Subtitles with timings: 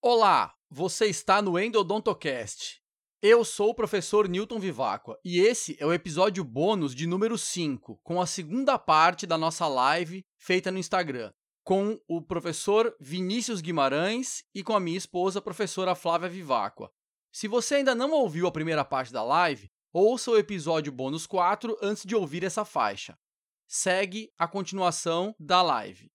[0.00, 2.80] Olá, você está no Endodontocast.
[3.20, 7.98] Eu sou o professor Newton Vivacqua e esse é o episódio bônus de número 5,
[8.04, 11.32] com a segunda parte da nossa live feita no Instagram,
[11.64, 16.92] com o professor Vinícius Guimarães e com a minha esposa, a professora Flávia Vivacqua.
[17.32, 21.76] Se você ainda não ouviu a primeira parte da live, ouça o episódio bônus 4
[21.82, 23.18] antes de ouvir essa faixa.
[23.66, 26.08] Segue a continuação da live.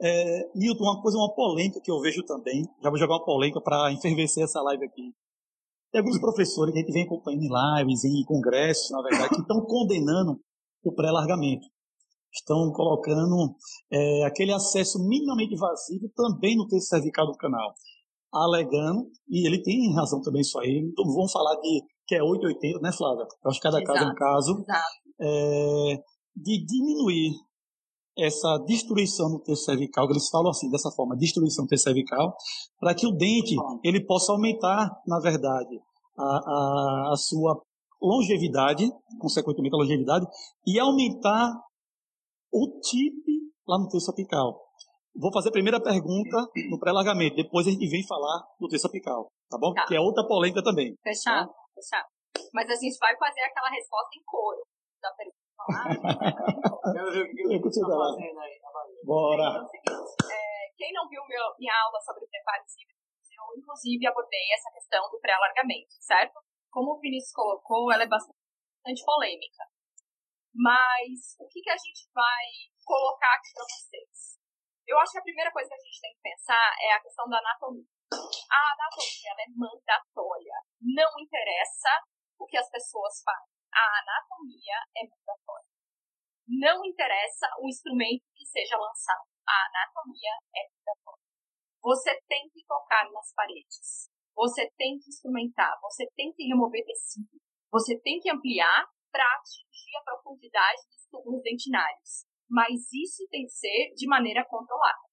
[0.00, 3.60] É, Newton, uma coisa, uma polêmica que eu vejo também, já vou jogar uma polêmica
[3.60, 5.12] para enfervecer essa live aqui.
[5.90, 9.40] Tem alguns professores que a gente vem acompanhando em lives, em congressos, na verdade, que
[9.40, 10.38] estão condenando
[10.84, 11.66] o pré-largamento.
[12.32, 13.54] Estão colocando
[13.90, 17.72] é, aquele acesso minimamente invasivo também no texto cervical do canal.
[18.30, 22.80] Alegando, e ele tem razão também isso aí, então vamos falar de que é 880,
[22.80, 23.26] né, Flávia?
[23.42, 24.52] Eu acho que cada Exato, caso é um caso.
[24.60, 25.06] Exato.
[25.18, 26.02] É,
[26.36, 27.32] de diminuir
[28.16, 32.34] essa destruição no texto cervical, que eles falam assim, dessa forma, destruição do texto cervical,
[32.80, 35.78] para que o dente ele possa aumentar, na verdade,
[36.16, 37.60] a, a, a sua
[38.00, 40.26] longevidade, consequentemente a longevidade,
[40.66, 41.52] e aumentar
[42.52, 43.24] o TIP
[43.68, 44.62] lá no texto apical.
[45.14, 46.36] Vou fazer a primeira pergunta
[46.70, 49.72] no pré-largamento, depois a gente vem falar do texto apical, tá bom?
[49.72, 49.86] Tá.
[49.86, 50.94] Que é outra polêmica também.
[51.02, 52.06] Fechado, fechado.
[52.52, 54.62] Mas a gente vai fazer aquela resposta em coro
[55.02, 55.45] da pergunta.
[55.66, 59.00] Quero ver o que tá fazendo aí na Bahia.
[59.04, 59.42] Bora.
[59.42, 63.44] Então é o seguinte, é, quem não viu meu- minha aula sobre preparos híbridos, eu
[63.58, 66.38] inclusive abordei essa questão do pré-alargamento, certo?
[66.70, 69.64] Como o Vinícius colocou, ela é bastante polêmica.
[70.54, 72.46] Mas o que, que a gente vai
[72.84, 74.40] colocar aqui para vocês?
[74.86, 77.28] Eu acho que a primeira coisa que a gente tem que pensar é a questão
[77.28, 77.84] da anatomia.
[78.14, 80.56] A anatomia é mandatória.
[80.80, 81.90] Não interessa
[82.38, 83.55] o que as pessoas fazem.
[83.76, 85.68] A anatomia é mandatória.
[86.48, 89.28] Não interessa o instrumento que seja lançado.
[89.46, 91.26] A anatomia é mandatória.
[91.82, 94.08] Você tem que tocar nas paredes.
[94.34, 95.78] Você tem que instrumentar.
[95.82, 97.36] Você tem que remover tecido.
[97.70, 102.24] Você tem que ampliar para atingir a profundidade dos túbulos dentinários.
[102.48, 105.04] Mas isso tem que ser de maneira controlada.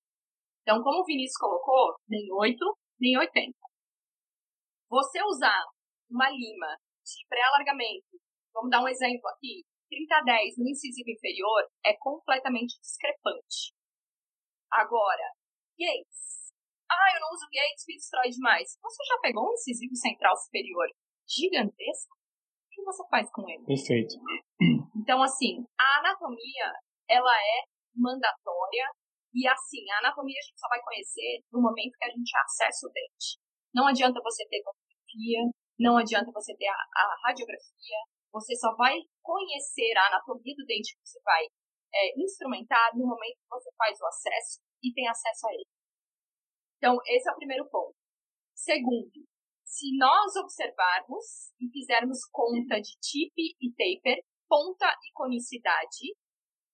[0.62, 2.58] Então, como o Vinícius colocou, nem 8,
[3.00, 3.58] nem 80.
[4.88, 5.64] Você usar
[6.10, 8.23] uma lima de pré-alargamento,
[8.54, 13.74] vamos dar um exemplo aqui, 30 a 10 no incisivo inferior, é completamente discrepante.
[14.72, 15.34] Agora,
[15.78, 16.54] Gates.
[16.90, 18.78] Ah, eu não uso Gates que destrói demais.
[18.82, 20.88] Você já pegou um incisivo central superior
[21.28, 22.14] gigantesco?
[22.14, 23.66] O que você faz com ele?
[23.66, 24.16] Perfeito.
[24.96, 26.72] Então, assim, a anatomia,
[27.10, 27.58] ela é
[27.96, 28.90] mandatória
[29.34, 32.88] e, assim, a anatomia a gente só vai conhecer no momento que a gente acessa
[32.88, 33.38] o dente.
[33.74, 37.98] Não adianta você ter tomografia, não adianta você ter a, a radiografia,
[38.34, 43.38] você só vai conhecer a anatomia do dente que você vai é, instrumentar no momento
[43.38, 45.70] que você faz o acesso e tem acesso a ele.
[46.78, 47.96] Então, esse é o primeiro ponto.
[48.56, 49.24] Segundo,
[49.64, 56.18] se nós observarmos e fizermos conta de tip e taper, ponta e conicidade,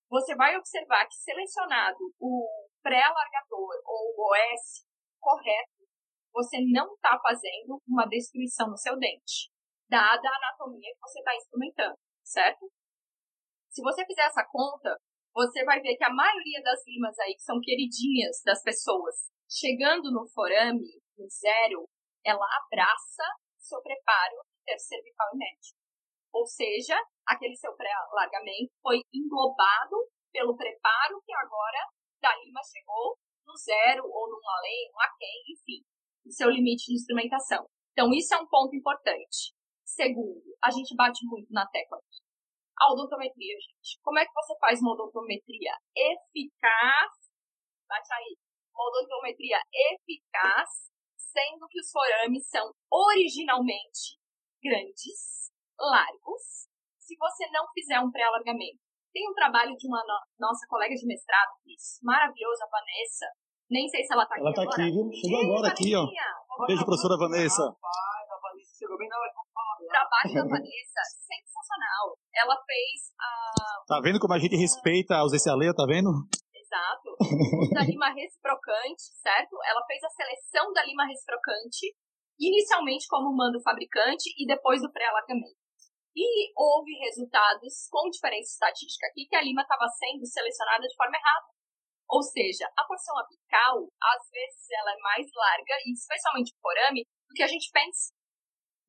[0.10, 2.48] você vai observar que selecionado o
[2.82, 4.86] pré-alargador ou o OS
[5.20, 5.86] correto,
[6.34, 9.52] você não está fazendo uma destruição no seu dente,
[9.90, 12.72] dada a anatomia que você está instrumentando, certo?
[13.70, 14.98] Se você fizer essa conta,
[15.34, 20.12] você vai ver que a maioria das limas aí, que são queridinhas das pessoas, chegando
[20.12, 21.88] no forame, no zero,
[22.26, 23.24] ela abraça
[23.58, 25.74] seu preparo intercervical e médio.
[26.34, 26.96] Ou seja,
[27.26, 29.96] aquele seu pré-alargamento foi englobado
[30.32, 31.80] pelo preparo que agora
[32.22, 35.84] da lima chegou no zero ou num além, um aquém, enfim,
[36.24, 37.66] no seu limite de instrumentação.
[37.94, 39.54] Então, isso é um ponto importante.
[39.90, 42.20] Segundo, a gente bate muito na tecla aqui.
[42.80, 44.00] A odontometria, gente.
[44.04, 47.12] Como é que você faz uma odontometria eficaz?
[47.90, 48.38] Bate aí.
[48.74, 49.60] Uma odontometria
[49.92, 50.70] eficaz,
[51.18, 54.16] sendo que os forames são originalmente
[54.64, 56.70] grandes, largos,
[57.00, 58.80] se você não fizer um pré-alargamento.
[59.12, 63.26] Tem um trabalho de uma no- nossa colega de mestrado, isso, maravilhosa, a Vanessa.
[63.70, 64.82] Nem sei se ela tá aqui Ela tá agora.
[64.84, 65.12] aqui, viu?
[65.12, 66.06] Chegou agora aqui, ó.
[66.68, 67.64] Beijo, professora Vanessa.
[68.80, 72.16] Chegou bem na hora O trabalho da Vanessa, sensacional.
[72.32, 76.08] Ela fez a Tá vendo como a gente respeita a ausência alheia, tá vendo?
[76.56, 77.12] Exato.
[77.76, 79.60] Da lima reciprocante, certo?
[79.68, 81.92] Ela fez a seleção da lima reciprocante,
[82.40, 85.60] inicialmente como manda o fabricante e depois do pré-alargamento.
[86.16, 91.18] E houve resultados com diferença estatística aqui que a lima estava sendo selecionada de forma
[91.20, 91.52] errada.
[92.08, 97.04] Ou seja, a porção apical, às vezes, ela é mais larga, e especialmente o forame,
[97.28, 98.16] do que a gente pensa.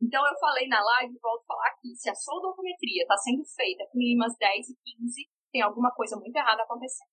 [0.02, 3.16] Então, eu falei na live e volto a falar aqui, se a sua odontometria está
[3.18, 7.10] sendo feita com limas 10 e 15, tem alguma coisa muito errada acontecendo.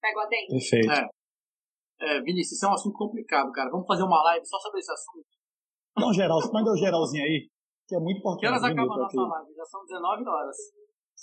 [0.00, 0.48] Pega o adendo.
[0.48, 0.90] Perfeito.
[0.90, 1.08] É.
[2.02, 3.70] É, Vinícius, isso é um assunto complicado, cara.
[3.70, 5.24] Vamos fazer uma live só sobre esse assunto.
[5.96, 7.48] Dá um geral, manda um geralzinho aí,
[7.86, 8.40] que é muito importante.
[8.40, 9.30] Que horas acaba a nossa aqui.
[9.30, 9.54] live?
[9.54, 10.56] Já são 19 horas.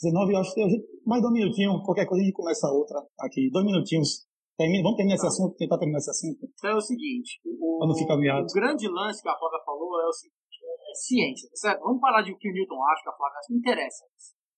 [0.02, 3.50] 19 horas, tem- mais dois minutinhos, qualquer coisa a gente começa outra aqui.
[3.52, 4.26] Dois minutinhos.
[4.60, 5.32] Termina, vamos terminar esse Tá.
[5.32, 6.44] assunto, tentar terminar esse assunto.
[6.44, 8.44] Então é o seguinte, o, não ficar miado.
[8.44, 11.80] o grande lance que a Flávia falou é o seguinte, é ciência, certo?
[11.80, 14.04] Vamos parar de o que o Newton acha, que a Flávia acha, não interessa.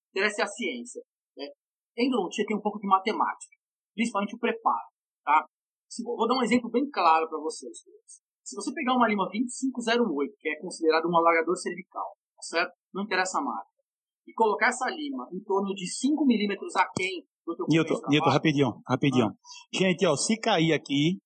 [0.10, 1.02] Interessa é a ciência.
[1.38, 1.46] Né?
[2.00, 3.54] Endodontia tem um pouco de matemática,
[3.94, 4.90] principalmente o preparo,
[5.24, 5.46] tá?
[5.88, 7.78] Se, vou vou dar um exemplo bem claro para vocês.
[8.42, 12.74] Se você pegar uma lima 2508, que é considerada um alargador cervical, tá certo?
[12.92, 13.70] Não interessa a marca.
[14.26, 17.22] E colocar essa lima em torno de 5 milímetros aquém
[17.68, 19.32] Newton, trabalho, rapidinho, rapidinho.
[19.74, 21.18] Gente, ó, se cair aqui,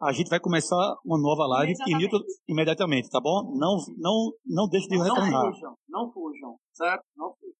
[0.00, 2.00] a gente vai começar uma nova live e Imediatamente.
[2.12, 3.52] Newton imediatamente, tá bom?
[3.56, 5.52] Não, não, não deixe de Não retornar.
[5.52, 7.04] fujam, não fujam, certo?
[7.16, 7.54] Não fujam.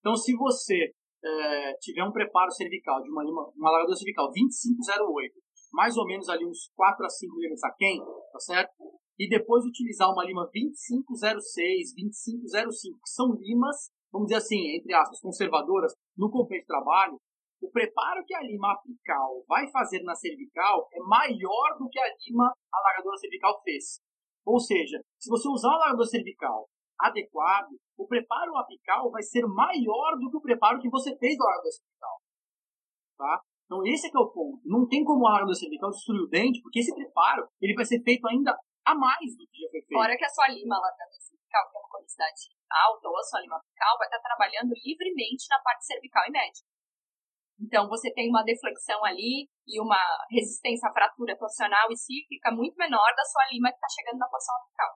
[0.00, 0.92] Então, se você
[1.24, 5.34] eh, tiver um preparo cervical de uma, lima- uma alargador cervical 2508,
[5.72, 7.98] mais ou menos ali uns 4 a 5 milímetros aquém,
[8.32, 8.72] tá certo?
[9.18, 15.20] E depois utilizar uma lima 2506, 2505, que são limas, vamos dizer assim, entre aspas,
[15.20, 17.18] conservadoras, no companheiro de trabalho,
[17.60, 22.08] o preparo que a lima apical vai fazer na cervical é maior do que a
[22.26, 24.00] lima alargadora cervical fez.
[24.46, 26.68] Ou seja, se você usar o alargador cervical
[26.98, 31.44] adequado, o preparo apical vai ser maior do que o preparo que você fez do
[31.44, 32.16] alargador cervical.
[33.18, 33.42] Tá?
[33.66, 34.60] Então esse é que é o ponto.
[34.64, 38.02] Não tem como o alargador cervical destruir o dente, porque esse preparo ele vai ser
[38.02, 39.98] feito ainda a mais do que já foi feito.
[40.00, 42.40] Fora que a sua lima lateral cervical, que é uma conicidade
[42.70, 46.64] alta, ou a sua lima apical, vai estar trabalhando livremente na parte cervical e média.
[47.60, 52.74] Então, você tem uma deflexão ali e uma resistência à fratura torcional e cíclica muito
[52.76, 54.92] menor da sua lima que está chegando na posição apical.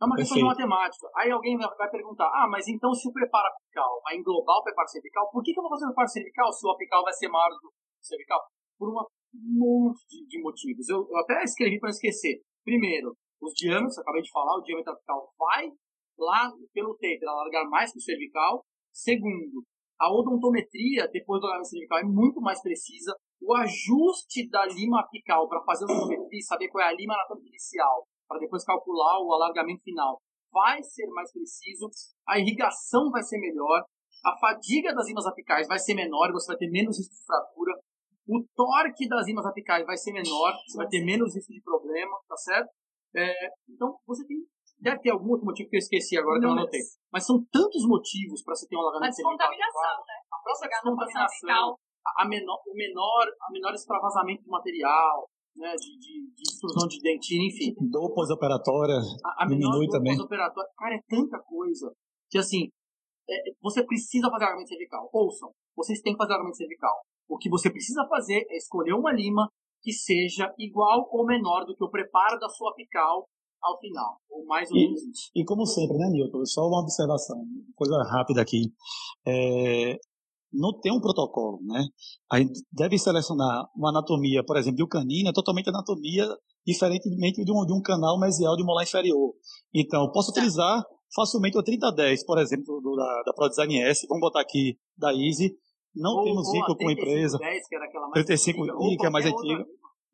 [0.00, 1.08] É uma questão de matemática.
[1.16, 4.88] Aí alguém vai perguntar, ah, mas então se o preparo apical vai englobar o preparo
[4.88, 7.28] cervical, por que, que eu vou fazer o preparo cervical se o apical vai ser
[7.28, 7.72] maior do que o
[8.04, 8.40] cervical?
[8.78, 10.88] Por uma um monte de, de motivos.
[10.88, 12.40] Eu, eu até escrevi para esquecer.
[12.64, 15.68] Primeiro, os diâmetros, acabei de falar, o diâmetro apical vai
[16.18, 18.64] lá pelo taper alargar mais que o cervical.
[18.92, 19.64] Segundo,
[19.98, 23.14] a odontometria depois do alargamento cervical é muito mais precisa.
[23.40, 27.48] O ajuste da lima apical para fazer a odontometria saber qual é a lima anatômica
[27.48, 30.20] inicial para depois calcular o alargamento final
[30.52, 31.90] vai ser mais preciso,
[32.26, 33.84] a irrigação vai ser melhor,
[34.24, 37.72] a fadiga das limas apicais vai ser menor, você vai ter menos risco de fratura,
[38.26, 42.16] o torque das limas apicais vai ser menor, você vai ter menos risco de problema,
[42.26, 42.70] tá certo?
[43.14, 43.32] É,
[43.68, 44.38] então, você tem,
[44.86, 46.80] deve ter algum outro motivo que eu esqueci agora que eu anotei.
[47.10, 50.16] Mas são tantos motivos para você ter um A alargamento cervical descontaminação, né?
[50.30, 51.64] a própria descontaminação,
[52.06, 56.86] a, a menor, o menor, a menor extravasamento de material, né, de, de, de extrusão
[56.86, 57.74] de dentina, enfim.
[57.90, 59.00] Dor pós-operatória.
[59.24, 60.12] A, a menor Diminui dor também.
[60.14, 60.70] pós-operatória.
[60.76, 61.90] Cara, é tanta coisa
[62.30, 62.68] que, assim,
[63.28, 65.08] é, você precisa fazer alargamento cervical.
[65.12, 66.94] Ouçam, vocês têm que fazer alargamento cervical.
[67.28, 69.50] O que você precisa fazer é escolher uma lima
[69.82, 73.26] que seja igual ou menor do que o preparo da sua apical
[73.66, 74.16] ao final.
[74.30, 75.30] Ou mais ou E- menos isso.
[75.34, 76.44] E como sempre, né, Newton?
[76.46, 77.36] Só uma observação,
[77.74, 78.72] coisa rápida aqui.
[79.26, 79.96] É,
[80.52, 81.84] não tem um protocolo, né?
[82.30, 86.26] A gente deve selecionar uma anatomia, por exemplo, de um canino, é totalmente anatomia
[86.66, 89.34] diferentemente de um, de um canal mesial de molar inferior.
[89.74, 90.82] Então, posso utilizar
[91.14, 94.06] facilmente o 3010, por exemplo, do, da, da ProDesign S.
[94.08, 95.56] Vamos botar aqui da Easy.
[95.94, 97.38] Não Ou- temos vínculo com a empresa.
[97.38, 99.66] 3510, que era aquela mais 35, antiga, que é mais outra antiga.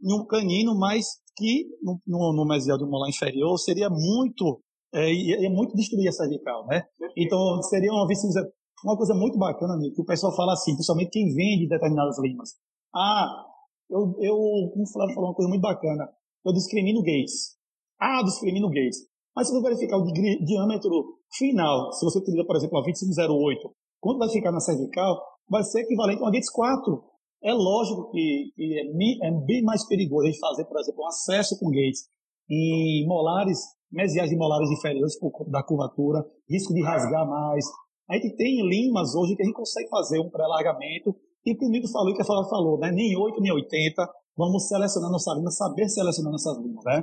[0.05, 4.61] em um canino, mas que no, no, mesial de molar inferior seria muito,
[4.95, 6.83] é, ia ia muito destruir a cervical, né?
[7.17, 8.49] Então seria uma, viciniza-
[8.85, 12.51] uma coisa muito bacana, que o pessoal fala assim, principalmente quem vende determinadas limas.
[12.95, 13.45] Ah,
[13.91, 14.37] eu, eu
[14.73, 16.09] como o Flávio falou uma coisa muito bacana,
[16.45, 17.57] eu discrimino gates.
[18.01, 18.99] Ah, discrimino gates.
[19.35, 20.05] Mas se você verificar o
[20.45, 20.91] diâmetro
[21.33, 23.71] final, se você utiliza, por exemplo, uma 2508,
[24.01, 27.03] quando vai ficar na cervical, vai ser equivalente a uma gates 4.
[27.43, 31.09] É lógico que, que é, é bem mais perigoso a gente fazer, por exemplo, um
[31.09, 32.09] acesso com gates
[32.49, 33.59] em molares,
[33.91, 37.65] mesiais de molares inferiores por conta da curvatura, risco de rasgar mais.
[38.09, 41.65] A gente tem limas hoje que a gente consegue fazer um pré-largamento, e o que
[41.65, 42.93] o Nito falou que a Flávia falou, né?
[42.93, 46.85] nem 8 nem 80, vamos selecionar nossa lima, saber selecionar nossas limas.
[46.85, 47.03] Né?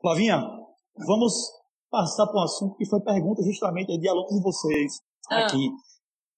[0.00, 0.40] Flavinha,
[1.06, 1.34] vamos
[1.90, 5.46] passar para um assunto que foi pergunta justamente de alunos de vocês Ah.
[5.46, 5.68] aqui.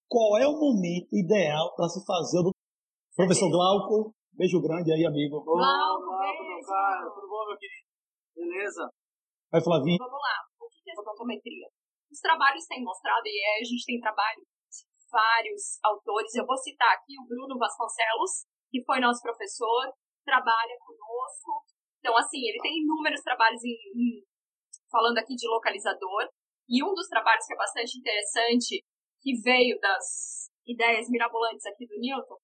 [0.07, 2.51] Qual é o momento ideal para se fazer o
[3.19, 5.43] Professor Glauco, beijo grande aí, amigo.
[5.43, 6.67] Glauco, Glauco, meu beijo.
[6.71, 7.87] cara, tudo bom, meu querido?
[8.31, 8.83] Beleza?
[9.51, 9.99] Vai, Flavinho.
[9.99, 10.37] Vamos lá.
[10.55, 11.67] O que é odontometria?
[12.07, 14.79] Os trabalhos têm mostrado, e é, a gente tem trabalho de
[15.11, 16.31] vários autores.
[16.33, 19.91] Eu vou citar aqui o Bruno Vasconcelos, que foi nosso professor,
[20.23, 21.67] trabalha conosco.
[21.99, 24.23] Então, assim, ele tem inúmeros trabalhos em, em-
[24.89, 26.23] falando aqui de localizador.
[26.71, 28.79] E um dos trabalhos que é bastante interessante,
[29.19, 32.37] que veio das ideias mirabolantes aqui do Newton,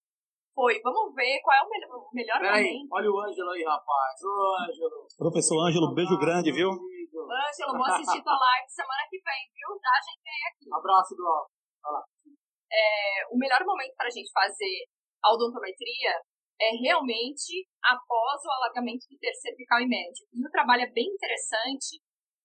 [0.55, 2.95] foi, vamos ver qual é o melhor, o melhor Peraí, momento.
[2.95, 4.15] olha o Ângelo aí, rapaz.
[4.23, 4.99] Ô, Ângelo.
[5.19, 6.71] Professor Ângelo, beijo grande, viu?
[6.71, 9.75] Ângelo, vou assistir tua live semana que vem, viu?
[9.83, 10.65] Tá, a gente vem aqui.
[10.71, 11.51] Abraço do Alto.
[12.71, 14.87] É, o melhor momento para a gente fazer
[15.23, 16.23] a odontometria
[16.59, 20.23] é realmente após o alargamento do terço cervical e médio.
[20.31, 21.99] E o trabalho é bem interessante.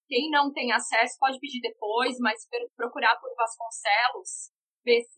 [0.09, 2.43] Quem não tem acesso pode pedir depois, mas
[2.77, 4.51] procurar por Vasconcelos,
[4.85, 5.15] BC,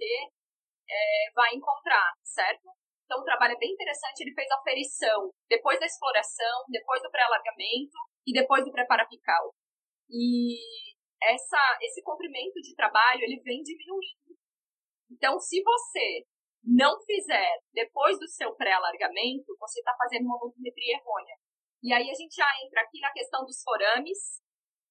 [0.91, 2.69] é, vai encontrar, certo?
[3.13, 4.23] Então o trabalho é bem interessante.
[4.25, 9.53] Ele fez a aferição depois da exploração, depois do pré-alargamento e depois do preparo apical.
[10.09, 10.57] E
[11.23, 14.33] essa, esse comprimento de trabalho ele vem diminuindo.
[15.11, 16.25] Então, se você
[16.65, 21.37] não fizer depois do seu pré-alargamento, você está fazendo uma odontometria errônea.
[21.83, 24.41] E aí a gente já entra aqui na questão dos forames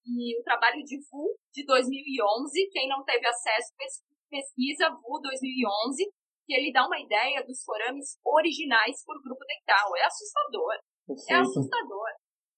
[0.05, 2.69] e o trabalho de VU de 2011.
[2.69, 6.05] Quem não teve acesso, pes- pesquisa VU 2011,
[6.51, 9.95] que ele dá uma ideia dos forames originais por grupo dental.
[9.95, 10.73] É assustador.
[10.75, 11.39] É Perfeito.
[11.39, 12.11] assustador.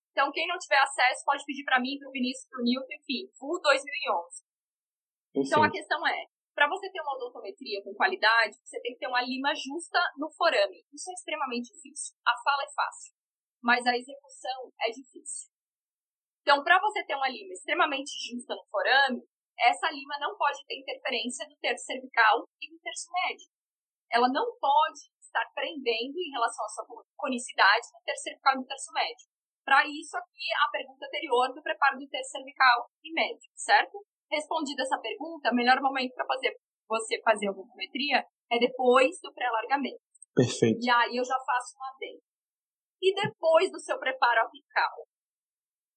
[0.10, 2.90] Então, quem não tiver acesso, pode pedir para mim, para o Vinícius, para o Newton,
[2.90, 4.42] enfim, VU 2011.
[5.38, 5.78] Então, a Perfeito.
[5.78, 6.26] questão é,
[6.58, 10.30] para você ter uma odontometria com qualidade, você tem que ter uma lima justa no
[10.34, 10.82] forame.
[10.92, 12.18] Isso é extremamente difícil.
[12.26, 13.14] A fala é fácil,
[13.62, 15.54] mas a execução é difícil.
[16.42, 19.22] Então, para você ter uma lima extremamente justa no forame,
[19.58, 23.53] essa lima não pode ter interferência do terço cervical e do terço médio.
[24.13, 26.86] Ela não pode estar prendendo em relação à sua
[27.17, 29.25] conicidade no terço cervical e no terço médio.
[29.65, 34.05] Para isso, aqui, a pergunta anterior do preparo do terço cervical e médio, certo?
[34.29, 36.53] Respondida essa pergunta, o melhor momento para fazer
[36.88, 40.03] você fazer a odontometria é depois do pré-alargamento.
[40.36, 40.79] Perfeito.
[40.84, 42.22] E aí eu já faço um adendo.
[43.01, 45.08] E depois do seu preparo apical?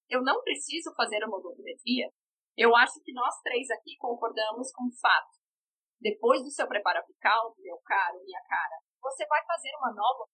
[0.08, 2.08] Eu não preciso fazer uma odontometria?
[2.56, 5.35] Eu acho que nós três aqui concordamos com o fato.
[6.00, 10.24] Depois do seu preparo apical, meu caro, minha cara, você vai fazer uma nova.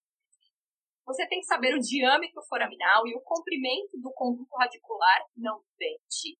[1.06, 6.38] Você tem que saber o diâmetro foraminal e o comprimento do conduto radicular não dente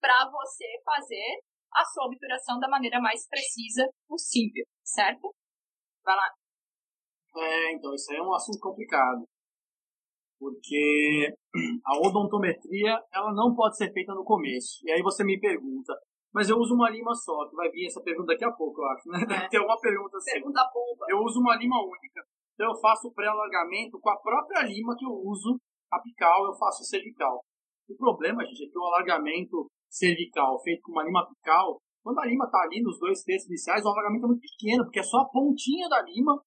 [0.00, 1.42] para você fazer
[1.74, 5.34] a sua obturação da maneira mais precisa possível, certo?
[6.04, 6.30] Vai lá.
[7.36, 9.24] É, então, isso aí é um assunto complicado.
[10.38, 11.34] Porque
[11.84, 14.80] a odontometria, ela não pode ser feita no começo.
[14.84, 15.92] E aí você me pergunta,
[16.32, 18.86] mas eu uso uma lima só, que vai vir essa pergunta daqui a pouco, eu
[18.86, 19.24] acho, né?
[19.26, 20.32] Deve ter uma pergunta assim.
[20.32, 21.06] Pergunta bomba.
[21.08, 22.22] Eu uso uma lima única.
[22.54, 25.58] Então eu faço o pré-alargamento com a própria lima que eu uso
[25.90, 27.40] apical, eu faço cervical.
[27.88, 32.26] O problema, gente, é que o alargamento cervical feito com uma lima apical, quando a
[32.26, 35.18] lima está ali nos dois terços iniciais, o alargamento é muito pequeno, porque é só
[35.18, 36.42] a pontinha da lima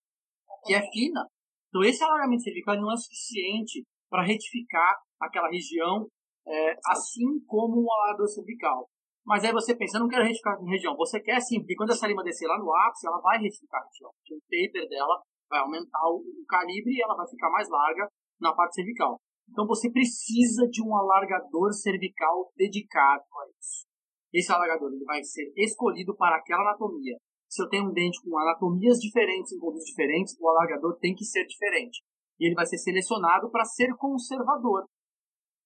[0.66, 1.26] que é fina.
[1.70, 6.08] Então esse alargamento cervical não é suficiente para retificar aquela região,
[6.48, 8.90] é, assim como o alargador cervical.
[9.30, 10.98] Mas aí você pensa, eu não quero retificar a região.
[10.98, 13.86] Você quer sim, porque quando essa lima descer lá no ápice, ela vai retificar a
[13.86, 14.10] região.
[14.10, 18.10] O taper dela vai aumentar o, o calibre e ela vai ficar mais larga
[18.42, 19.22] na parte cervical.
[19.48, 23.86] Então você precisa de um alargador cervical dedicado a isso.
[24.34, 27.16] Esse alargador ele vai ser escolhido para aquela anatomia.
[27.48, 31.24] Se eu tenho um dente com anatomias diferentes, em condutos diferentes, o alargador tem que
[31.24, 32.02] ser diferente.
[32.40, 34.86] E ele vai ser selecionado para ser conservador.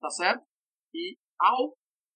[0.02, 0.44] Tá certo?
[0.94, 1.74] E ao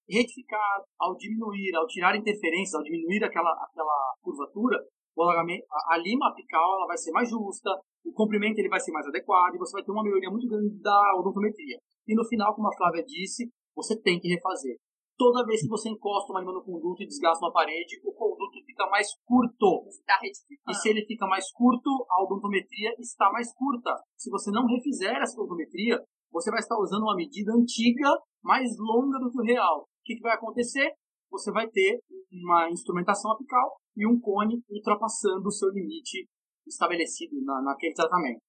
[0.10, 4.78] retificar, ao diminuir, ao tirar interferências, ao diminuir aquela, aquela curvatura,
[5.20, 7.70] a lima apical ela vai ser mais justa,
[8.06, 10.80] o comprimento ele vai ser mais adequado e você vai ter uma melhoria muito grande
[10.82, 11.78] da odontometria.
[12.08, 14.78] E no final, como a Flávia disse, você tem que refazer.
[15.18, 18.64] Toda vez que você encosta uma lima no conduto e desgasta uma parede, o conduto
[18.64, 19.84] fica mais curto.
[19.88, 20.70] Está retificando.
[20.70, 23.96] E se ele fica mais curto, a odontometria está mais curta.
[24.16, 26.00] Se você não refizer essa odontometria,
[26.32, 28.12] você vai estar usando uma medida antiga,
[28.44, 29.88] mais longa do que o real.
[30.08, 30.90] Que, que vai acontecer?
[31.30, 32.00] Você vai ter
[32.32, 36.26] uma instrumentação apical e um cone ultrapassando o seu limite
[36.66, 38.40] estabelecido na, naquele tratamento.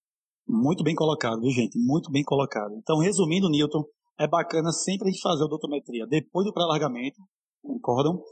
[0.47, 1.77] Muito bem colocado, viu, gente?
[1.77, 2.73] Muito bem colocado.
[2.77, 3.83] Então, resumindo, Newton,
[4.21, 7.21] é bacana sempre a gente fazer a odontometria depois do pré-alargamento,
[7.61, 8.23] concordam?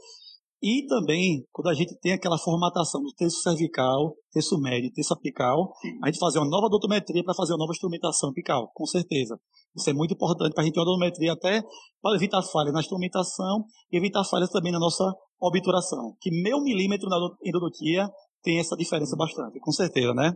[0.61, 5.13] E também, quando a gente tem aquela formatação do terço cervical, terço médio e terço
[5.13, 5.71] apical,
[6.03, 9.39] a gente fazer uma nova odontometria para fazer uma nova instrumentação apical, com certeza.
[9.75, 11.61] Isso é muito importante para a gente ter uma odontometria até
[12.01, 15.03] para evitar falhas na instrumentação e evitar falhas também na nossa
[15.39, 16.15] obturação.
[16.19, 18.09] Que meio milímetro na endodontia
[18.41, 20.33] tem essa diferença bastante, com certeza, né?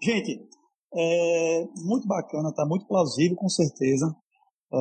[0.00, 0.38] Gente,
[0.94, 4.14] é muito bacana, tá muito plausível, com certeza.
[4.66, 4.78] É,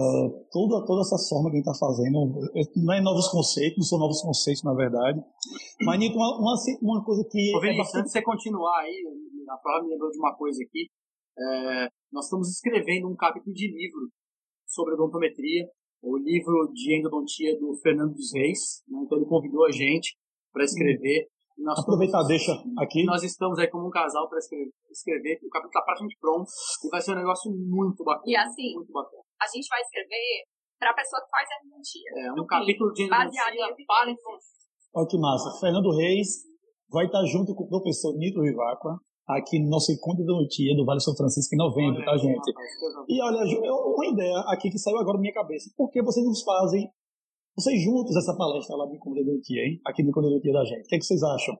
[0.51, 2.33] toda, toda essa forma que a gente está fazendo,
[2.75, 5.21] não é novos conceitos, não são novos conceitos, na verdade.
[5.81, 7.55] Mas, Nito, uma, uma, uma coisa que.
[7.55, 8.01] Ô, é bastante...
[8.01, 8.95] antes de você continuar aí,
[9.49, 10.89] a Flávia me lembrou de uma coisa aqui.
[11.37, 14.09] É, nós estamos escrevendo um capítulo de livro
[14.65, 15.67] sobre odontometria,
[16.01, 18.81] o livro de endodontia do Fernando dos Reis.
[18.87, 18.99] Né?
[19.05, 20.17] Então ele convidou a gente
[20.51, 21.27] para escrever
[21.57, 23.03] Nós Aproveitar, deixa aqui.
[23.05, 25.39] Nós estamos aí como um casal para escrever, escrever.
[25.43, 26.49] O capítulo está praticamente pronto
[26.85, 28.25] e vai ser um negócio muito bacana.
[28.25, 29.24] E assim, Muito bacana.
[29.45, 30.43] A gente vai escrever
[30.79, 32.09] pra pessoa que faz a endodontia.
[32.17, 34.55] É um capítulo de baseado em para evidências.
[34.93, 35.59] Olha que massa.
[35.59, 36.43] Fernando Reis
[36.89, 38.97] vai estar junto com o professor Nito Vivacqua
[39.27, 42.49] aqui no nosso encontro de odontia do Vale São Francisco em novembro, tá, gente?
[43.09, 45.69] E olha, uma ideia aqui que saiu agora na minha cabeça.
[45.75, 46.87] Por que vocês nos fazem,
[47.57, 49.81] vocês juntos, essa palestra lá do encontro de odontia, hein?
[49.85, 50.85] Aqui no encontro de odontia da gente.
[50.85, 51.57] O que, é que vocês acham?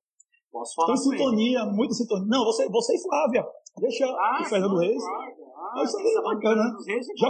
[0.51, 2.27] Posso falar Tem sintonia, muita sintonia.
[2.30, 3.44] Não, você, você e Flávia.
[3.80, 5.04] Deixa Ah, o Fernando Reis.
[5.04, 5.44] claro.
[5.74, 7.29] Ah, Isso é tá bacana, reis, Já,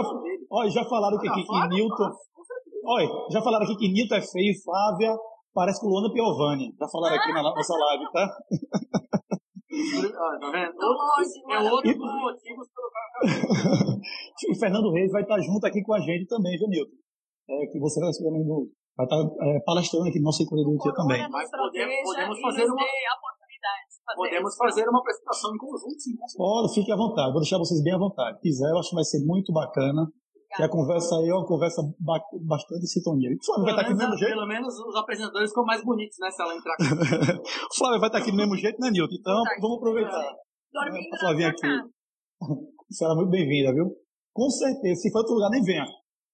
[0.50, 2.10] olha, já falaram que, Ah, aqui que Newton.
[2.84, 5.16] Olha, já falaram aqui que Newton é feio e Flávia
[5.54, 6.74] parece com Luana Piovani.
[6.78, 8.28] Já falaram aqui na nossa live, tá?
[9.76, 10.72] Ah, tá vendo?
[10.80, 14.00] Longe, É outro dos motivos pelo qual
[14.48, 16.96] E Fernando Reis vai estar junto aqui com a gente também, viu, Newton?
[17.50, 21.28] É, que você vai, vai estar é, palestrando aqui no nosso encontro também.
[21.28, 22.76] Mas podemos- podemos e fazer uma-
[24.14, 24.58] podemos isso.
[24.58, 26.12] fazer uma apresentação em conjunto, sim.
[26.36, 27.32] Pode, fique à vontade.
[27.32, 28.36] Vou deixar vocês bem à vontade.
[28.36, 30.06] Se quiser, eu acho que vai ser muito bacana.
[30.58, 33.28] E a conversa aí é uma conversa ba- bastante sintonia.
[33.34, 34.32] O Flávio vai estar aqui do mesmo jeito?
[34.34, 36.30] pelo menos os apresentadores ficam mais bonitos, né?
[36.30, 36.84] Se ela entrar aqui.
[36.86, 39.16] O Flávio vai estar aqui do mesmo jeito, né, Nilton?
[39.20, 40.32] Então, Tá, vamos aproveitar.
[40.72, 41.68] Dormindo a na Flavinha aqui.
[42.90, 43.90] Será muito bem-vinda, viu?
[44.32, 45.00] Com certeza.
[45.00, 45.84] Se for outro lugar, nem venha.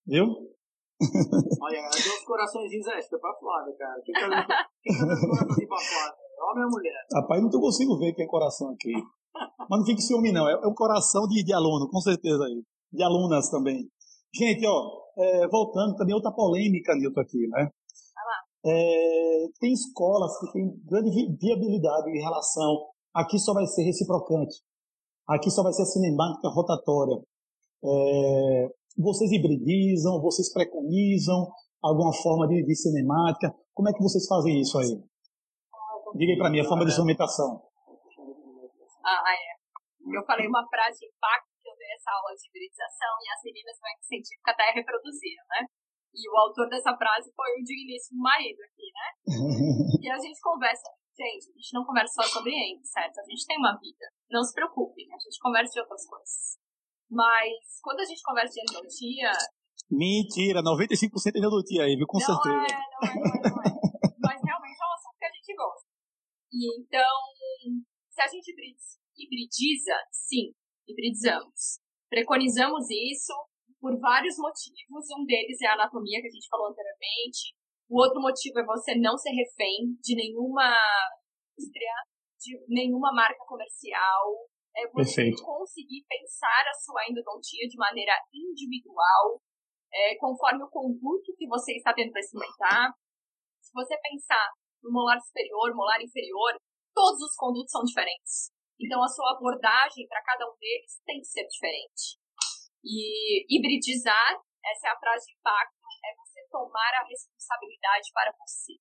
[0.07, 0.26] Viu?
[0.26, 4.00] Olha, eu dei uns coraçõezinhos extra pra Flávia, cara.
[4.05, 4.47] Quem tá dando
[4.83, 6.14] quem tá dando pra Flávia?
[6.42, 7.06] Homem ou mulher?
[7.14, 8.92] Rapaz, não consigo ver que é coração aqui.
[9.68, 10.49] Mas não fique ciúme, não.
[10.49, 12.62] É, é um coração de, de aluno, com certeza aí.
[12.92, 13.88] De alunas também.
[14.34, 17.68] Gente, ó, é, voltando também outra polêmica, Nilton, aqui, né?
[18.64, 22.87] É, tem escolas que têm grande vi- viabilidade em relação.
[23.14, 24.56] Aqui só vai ser reciprocante.
[25.28, 27.18] Aqui só vai ser cinemática rotatória.
[27.84, 28.68] É,
[28.99, 31.49] vocês hibridizam, vocês preconizam
[31.82, 33.54] alguma forma de, de cinemática.
[33.75, 35.02] Como é que vocês fazem isso aí?
[36.14, 37.62] Diga aí pra mim, a forma de instrumentação.
[39.04, 39.52] Ah, é.
[40.02, 43.40] Eu falei uma frase de impacto que eu dei essa aula de hibridização e as
[43.45, 45.62] meninas do Ex Científica até reproduziram, né?
[46.12, 49.08] E o autor dessa frase foi o digníssimo marido aqui, né?
[50.02, 50.91] E a gente conversa.
[51.17, 53.21] Gente, a gente não conversa só sobre ente, certo?
[53.21, 54.06] A gente tem uma vida.
[54.30, 56.58] Não se preocupem, a gente conversa de outras coisas.
[57.08, 59.30] Mas quando a gente conversa de endodontia,
[59.93, 62.06] Mentira, 95% ainda do tia aí, viu?
[62.06, 62.49] Com não certeza.
[62.49, 63.73] é, não é, não é, não é.
[64.25, 65.93] Mas realmente é um assunto que a gente gosta.
[66.52, 67.17] E então,
[68.10, 70.52] se a gente hibrid- hibridiza, sim,
[70.86, 71.80] hibridizamos.
[72.10, 73.32] Preconizamos isso
[73.80, 75.08] por vários motivos.
[75.19, 77.56] Um deles é a anatomia, que a gente falou anteriormente.
[77.88, 80.76] O outro motivo é você não ser refém de nenhuma
[81.56, 81.93] indústria,
[82.38, 84.49] de nenhuma marca comercial.
[84.76, 85.43] É você Perfeito.
[85.43, 89.41] conseguir pensar a sua endodontia de maneira individual,
[89.93, 92.93] é, conforme o conduto que você está tentando experimentar.
[93.60, 94.49] Se você pensar
[94.82, 96.52] no molar superior, molar inferior,
[96.95, 98.50] todos os condutos são diferentes.
[98.80, 102.18] Então, a sua abordagem para cada um deles tem que ser diferente.
[102.82, 108.75] E hibridizar, essa é a frase de impacto, é você tomar a responsabilidade para você.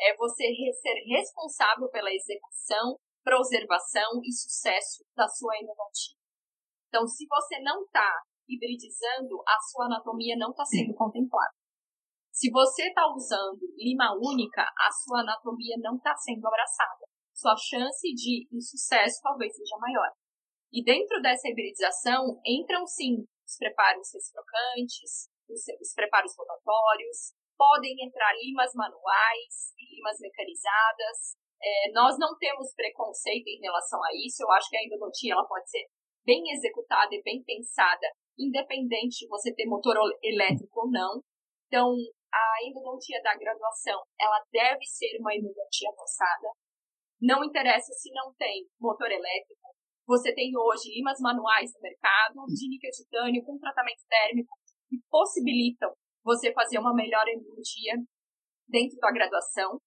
[0.00, 6.18] É você ser responsável pela execução, preservação e sucesso da sua endodontia.
[6.88, 8.10] Então, se você não está
[8.48, 11.57] hibridizando, a sua anatomia não está sendo contemplada.
[12.38, 17.02] Se você está usando lima única, a sua anatomia não está sendo abraçada.
[17.34, 20.06] Sua chance de insucesso talvez seja maior.
[20.70, 28.30] E dentro dessa hibridização entram sim os preparos reciprocantes, os, os preparos rotatórios, podem entrar
[28.38, 31.34] limas manuais limas mecanizadas.
[31.60, 34.44] É, nós não temos preconceito em relação a isso.
[34.44, 35.90] Eu acho que a endodontia ela pode ser
[36.24, 38.06] bem executada e bem pensada,
[38.38, 41.20] independente de você ter motor elétrico ou não.
[41.66, 41.96] Então,
[42.32, 46.48] a endodontia da graduação, ela deve ser uma endodontia avançada.
[47.20, 49.68] Não interessa se não tem motor elétrico.
[50.06, 54.54] Você tem hoje limas manuais no mercado, de níquel titânio, com tratamento térmico,
[54.88, 55.92] que possibilitam
[56.24, 57.94] você fazer uma melhor endodontia
[58.68, 59.80] dentro da graduação.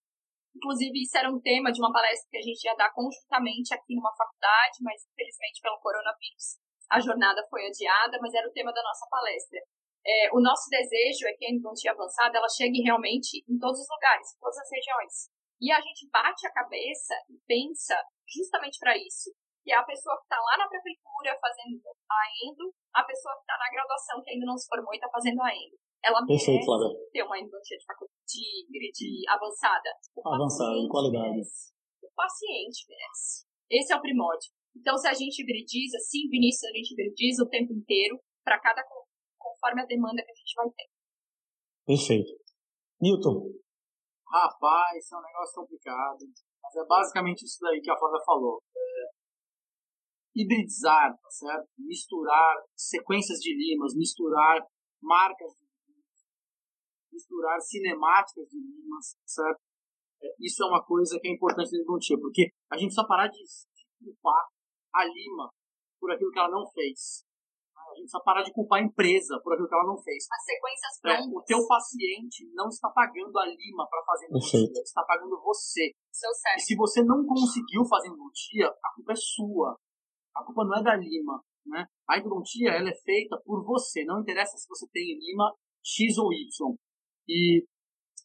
[0.56, 3.96] Inclusive, isso era um tema de uma palestra que a gente ia dar conjuntamente aqui
[3.96, 6.60] numa faculdade, mas infelizmente pelo coronavírus
[6.92, 9.60] a jornada foi adiada, mas era o tema da nossa palestra.
[10.06, 13.90] É, o nosso desejo é que a endodontia avançada ela chegue realmente em todos os
[13.90, 15.30] lugares, em todas as regiões.
[15.62, 17.94] E a gente bate a cabeça e pensa
[18.26, 19.30] justamente para isso.
[19.62, 21.78] Que é a pessoa que está lá na prefeitura fazendo
[22.10, 25.08] a endo, a pessoa que está na graduação que ainda não se formou e está
[25.10, 25.78] fazendo a endo.
[26.02, 26.90] Ela Perfeito, merece Flávia.
[27.14, 29.90] ter uma endodontia de, de, de avançada.
[30.18, 31.42] O Avançada, paciente qualidade.
[32.02, 33.46] O paciente merece.
[33.70, 34.50] Esse é o primórdio.
[34.76, 38.84] Então, se a gente hibridiza, sim, Vinícius, a gente hibridiza o tempo inteiro, para cada
[39.42, 40.90] conforme a demanda que a gente vai ter.
[41.86, 42.32] Perfeito.
[43.02, 43.52] Newton,
[44.32, 46.20] Rapaz, isso é um negócio complicado.
[46.64, 48.64] Mas é basicamente isso daí que a Flávia falou.
[48.74, 48.82] É,
[50.34, 51.68] hibridizar, tá certo?
[51.78, 54.66] Misturar sequências de limas, misturar
[55.02, 56.24] marcas de limas,
[57.12, 59.60] misturar cinemáticas de limas, tá certo?
[60.24, 63.28] É, isso é uma coisa que é importante dentro do porque a gente precisa parar
[63.28, 63.44] de
[64.02, 64.48] culpar
[64.96, 65.52] a lima
[66.00, 67.26] por aquilo que ela não fez.
[67.92, 70.26] A gente precisa parar de culpar a empresa por aquilo que ela não fez.
[70.32, 74.56] As sequências É, o teu paciente não está pagando a lima para fazer Perfeito.
[74.56, 75.92] endodontia, está pagando você.
[76.12, 76.64] Seu E cérebro.
[76.64, 79.76] se você não conseguiu fazer endodontia, a culpa é sua.
[80.36, 81.44] A culpa não é da lima.
[81.66, 81.86] Né?
[82.10, 84.06] A endodontia ela é feita por você.
[84.06, 86.76] Não interessa se você tem lima X ou Y.
[87.28, 87.64] E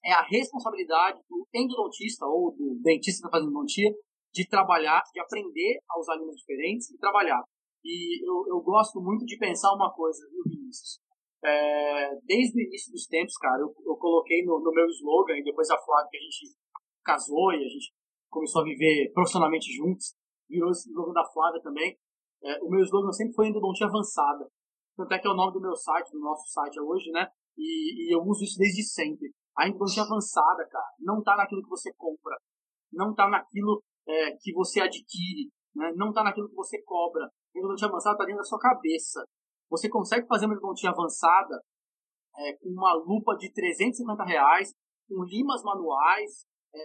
[0.05, 3.90] é a responsabilidade do endodontista ou do dentista que está fazendo endodontia
[4.33, 7.42] de trabalhar, de aprender a usar limas diferentes e trabalhar.
[7.87, 10.99] E eu, eu gosto muito de pensar uma coisa, viu, Vinícius?
[11.44, 15.44] É, desde o início dos tempos, cara, eu, eu coloquei no, no meu slogan, e
[15.44, 16.57] depois a Flávia, que a gente
[17.05, 17.94] casou e a gente
[18.29, 20.16] começou a viver profissionalmente juntos,
[20.51, 21.96] virou esse slogan da Flávia também.
[22.42, 24.51] É, o meu slogan sempre foi endodontia avançada.
[24.96, 27.29] Tanto é que é o nome do meu site, do nosso site hoje, né?
[27.57, 29.33] E, e eu uso isso desde sempre.
[29.57, 32.37] A endodontia avançada, cara, não tá naquilo que você compra,
[32.92, 35.92] não tá naquilo é, que você adquire, né?
[35.94, 37.31] não tá naquilo que você cobra.
[37.56, 39.24] A endodontia avançada tá dentro da sua cabeça.
[39.70, 41.58] Você consegue fazer uma endodontia avançada
[42.36, 44.72] é, com uma lupa de 350 reais,
[45.08, 46.78] com limas manuais, é,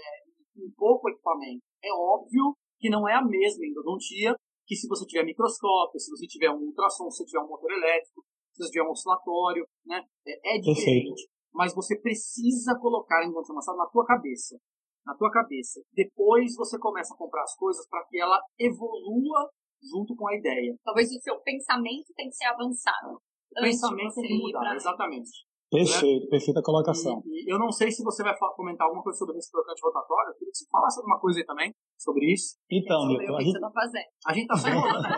[0.56, 1.62] com pouco equipamento.
[1.84, 4.34] É óbvio que não é a mesma endodontia
[4.66, 7.70] que se você tiver microscópio, se você tiver um ultrassom, se você tiver um motor
[7.72, 10.02] elétrico, se você tiver um oscilatório, né?
[10.26, 11.28] É, é diferente.
[11.54, 14.58] Mas você precisa colocar a endodontia avançada na tua cabeça.
[15.06, 15.82] Na tua cabeça.
[15.92, 19.50] Depois você começa a comprar as coisas para que ela evolua
[19.90, 20.76] junto com a ideia.
[20.84, 23.16] Talvez o seu pensamento tem que ser avançado.
[23.58, 25.30] O pensamento tem que mudar, exatamente.
[25.72, 27.24] Perfeito, perfeita colocação.
[27.26, 29.82] E, e eu não sei se você vai fa- comentar alguma coisa sobre esse trocante
[29.82, 30.32] rotatório.
[30.32, 32.58] Eu queria que você falasse alguma coisa aí também sobre isso.
[32.70, 34.06] Então, Sobre a gente, tá fazendo.
[34.28, 35.16] A gente tá só enrolando, né?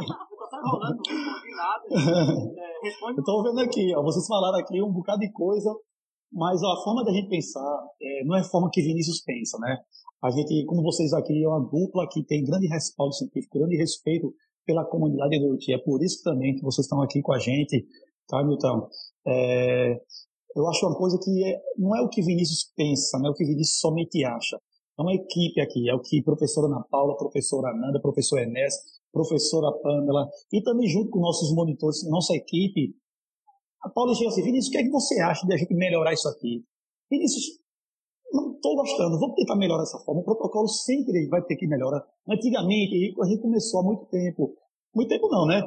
[0.49, 1.83] Só enrolando, não respondi nada.
[2.55, 3.17] É, responde.
[3.17, 5.73] eu tô vendo aqui, ó, vocês falaram aqui um bocado de coisa,
[6.31, 9.57] mas ó, a forma da gente pensar é, não é a forma que Vinícius pensa,
[9.59, 9.77] né?
[10.21, 14.31] A gente, como vocês aqui, é uma dupla que tem grande respaldo científico, grande respeito
[14.65, 15.75] pela comunidade endodontia.
[15.75, 17.85] É por isso também que vocês estão aqui com a gente,
[18.27, 18.87] tá, Milton?
[19.27, 19.99] É,
[20.55, 23.33] eu acho uma coisa que é, não é o que Vinícius pensa, não é o
[23.33, 24.57] que Vinícius somente acha.
[24.97, 29.71] É uma equipe aqui, é o que professora Ana Paula, professora Ananda, Enes, a professora
[29.79, 32.95] Pamela, e também junto com nossos monitores, nossa equipe,
[33.81, 36.13] a Paula chega assim, Vinícius, o que é que você acha de a gente melhorar
[36.13, 36.63] isso aqui?
[37.09, 37.59] Vinícius,
[38.63, 40.21] estou gostando, vamos tentar melhorar dessa forma.
[40.21, 42.01] O protocolo sempre vai ter que melhorar.
[42.29, 44.55] Antigamente, a gente começou há muito tempo.
[44.95, 45.61] Muito tempo não, né?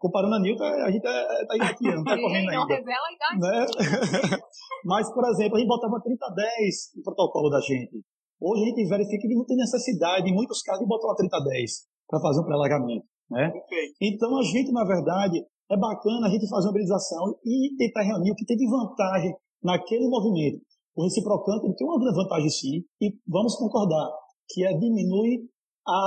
[0.00, 3.40] Comparando a Nilton, a gente está engateando, está correndo Ei, não ainda revela a idade.
[3.40, 4.38] né?
[4.84, 8.00] Mas, por exemplo, a gente botava 30 a 10 no protocolo da gente.
[8.40, 11.36] Hoje a gente verifica que não tem necessidade, em muitos casos, de botar uma 30
[11.36, 11.70] a 10
[12.08, 13.04] para fazer um pré-largamento.
[13.30, 13.52] Né?
[14.00, 18.32] Então, a gente, na verdade, é bacana a gente fazer uma mobilização e tentar reunir
[18.32, 20.62] o que tem de vantagem naquele movimento.
[20.96, 24.10] O reciprocante tem uma vantagem sim, e vamos concordar,
[24.48, 25.46] que é diminuir
[25.86, 26.00] a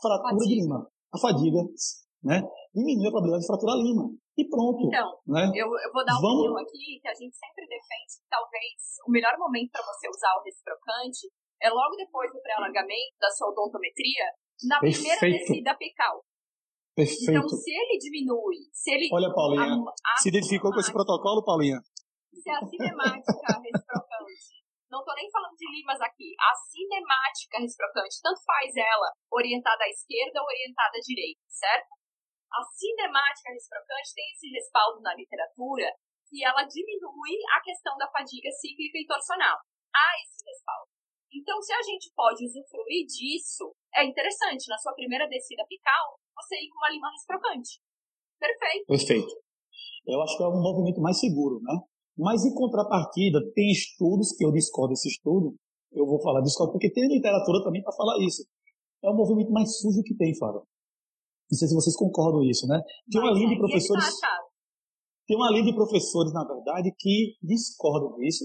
[0.00, 0.62] fratura de Fadiga.
[0.62, 0.78] lima,
[1.12, 1.60] a fadiga,
[2.22, 2.42] né?
[2.74, 4.04] Diminui a probabilidade de fraturar a lima.
[4.38, 4.86] E pronto.
[4.86, 5.50] Então, né?
[5.50, 9.10] eu, eu vou dar uma Vamos- aqui que a gente sempre defende que talvez o
[9.10, 11.26] melhor momento para você usar o reciprocante
[11.60, 14.30] é logo depois do pré-alargamento, da sua odontometria,
[14.70, 15.42] na primeira Perfeito.
[15.50, 16.22] descida apical.
[16.94, 17.30] Perfeito.
[17.34, 19.08] Então, se ele diminui, se ele.
[19.12, 21.82] Olha, Paulinha, a- a- se identificou com esse protocolo, Paulinha?
[22.38, 24.07] se a cinemática reciprocante,
[24.90, 29.88] não tô nem falando de limas aqui, a cinemática reciprocante, tanto faz ela orientada à
[29.88, 31.92] esquerda ou orientada à direita, certo?
[32.48, 35.92] A cinemática reciprocante tem esse respaldo na literatura
[36.28, 39.56] que ela diminui a questão da fadiga cíclica e torsional.
[39.92, 40.88] Há esse respaldo.
[41.32, 46.56] Então, se a gente pode usufruir disso, é interessante, na sua primeira descida apical, você
[46.56, 47.80] ir com uma lima reciprocante.
[48.40, 48.86] Perfeito.
[48.86, 49.34] Perfeito.
[50.06, 51.76] Eu acho que é um movimento mais seguro, né?
[52.18, 55.54] Mas em contrapartida, tem estudos que eu discordo desse estudo,
[55.92, 58.42] eu vou falar discordo porque tem literatura também para falar isso.
[59.02, 60.66] É o movimento mais sujo que tem, Flávio.
[61.50, 62.82] Não sei se vocês concordam com isso, né?
[63.10, 64.44] Tem uma Mas linha de tá professores, achado.
[65.26, 68.44] tem uma linha de professores, na verdade, que discordam disso.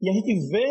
[0.00, 0.64] E a gente vê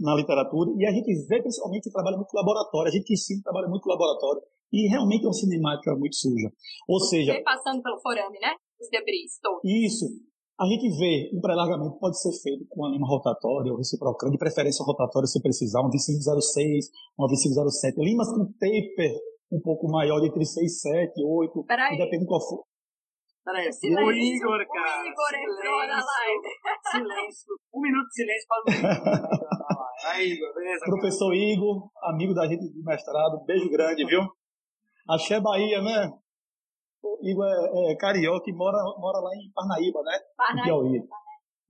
[0.00, 2.88] na literatura, e a gente vê principalmente que trabalha muito com laboratório.
[2.88, 4.42] A gente ensina trabalha muito com laboratório.
[4.72, 6.50] E realmente é uma cinemática muito suja.
[6.88, 8.52] Ou seja, Vem passando pelo forame, né?
[8.80, 9.62] Os debris todos.
[9.64, 10.06] Isso.
[10.58, 14.38] A gente vê um pré-largamento pode ser feito com a lima rotatória ou reciprocante, de
[14.38, 16.86] preferência rotatória se precisar, uma 2506,
[17.18, 18.00] uma 2507.
[18.00, 19.12] Limas com taper
[19.52, 21.98] um pouco maior, entre 6, 7, 8, Peraí.
[21.98, 22.64] depende qual for.
[23.44, 24.06] Peraí, Silêncio.
[24.06, 25.06] o Igor, O cara.
[25.06, 26.48] Igor entrou na live.
[26.90, 27.54] Silêncio.
[27.74, 29.46] Um minuto de silêncio para o Igor.
[30.10, 30.80] Aí, Igor, beleza?
[30.80, 30.90] cara?
[30.92, 34.22] Professor Igor, amigo da gente de mestrado, beijo grande, viu?
[35.08, 36.10] Axé Bahia, né?
[37.22, 40.18] Igor é, é carioca e mora, mora lá em Parnaíba, né?
[40.36, 41.06] Parnaíba.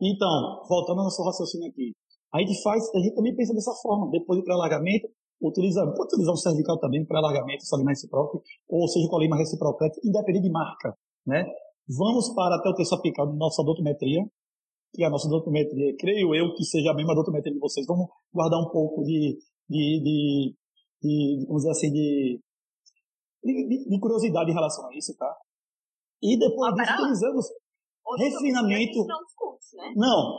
[0.01, 1.93] Então, voltando ao nosso raciocínio aqui.
[2.35, 4.11] A gente faz, a gente também pensa dessa forma.
[4.11, 5.09] Depois do pré-alargamento,
[5.41, 10.51] utiliza, pode utilizar o cervical também, pré-alargamento, salinar recíproco, ou seja, colima reciprocante, independente de
[10.51, 10.95] marca,
[11.27, 11.45] né?
[11.89, 14.25] Vamos para até o terço apical de nossa odontometria,
[14.93, 17.87] que a nossa odontometria, creio eu que seja a mesma odontometria de vocês.
[17.87, 20.55] Vamos guardar um pouco de, de, de,
[21.03, 22.41] de vamos dizer assim, de,
[23.47, 25.37] de, de curiosidade em relação a isso, tá?
[26.23, 27.47] E depois disso, utilizamos
[28.07, 29.07] Outro Refinamento.
[29.07, 29.93] né?
[29.97, 30.39] não.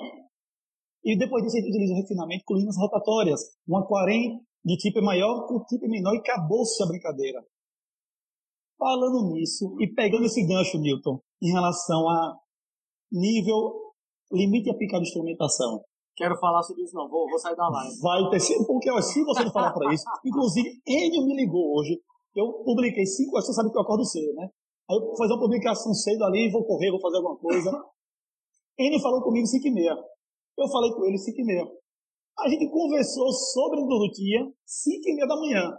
[1.04, 3.42] E depois disso a gente utiliza o refinamento com linhas rotatórias.
[3.68, 7.44] Um aquarém de tipo maior com tipo menor e acabou-se a brincadeira.
[8.78, 12.38] Falando nisso e pegando esse gancho, Newton, em relação a
[13.12, 13.94] nível,
[14.32, 15.82] limite apical de instrumentação.
[16.16, 17.08] Quero falar sobre isso, não.
[17.08, 18.00] Vou, vou sair da live.
[18.02, 21.78] Vai ter sido, porque ó, se você não falar para isso, inclusive, Enio me ligou
[21.78, 22.02] hoje,
[22.38, 24.48] eu publiquei cinco horas, você sabe que eu acordo cedo, né?
[24.90, 27.72] Aí eu vou fazer uma publicação cedo ali, vou correr, vou fazer alguma coisa.
[28.80, 29.96] Enio falou comigo 5 e meia.
[30.58, 31.66] Eu falei com ele 5 e meia.
[32.40, 35.74] A gente conversou sobre endodontia 5 e meia da manhã.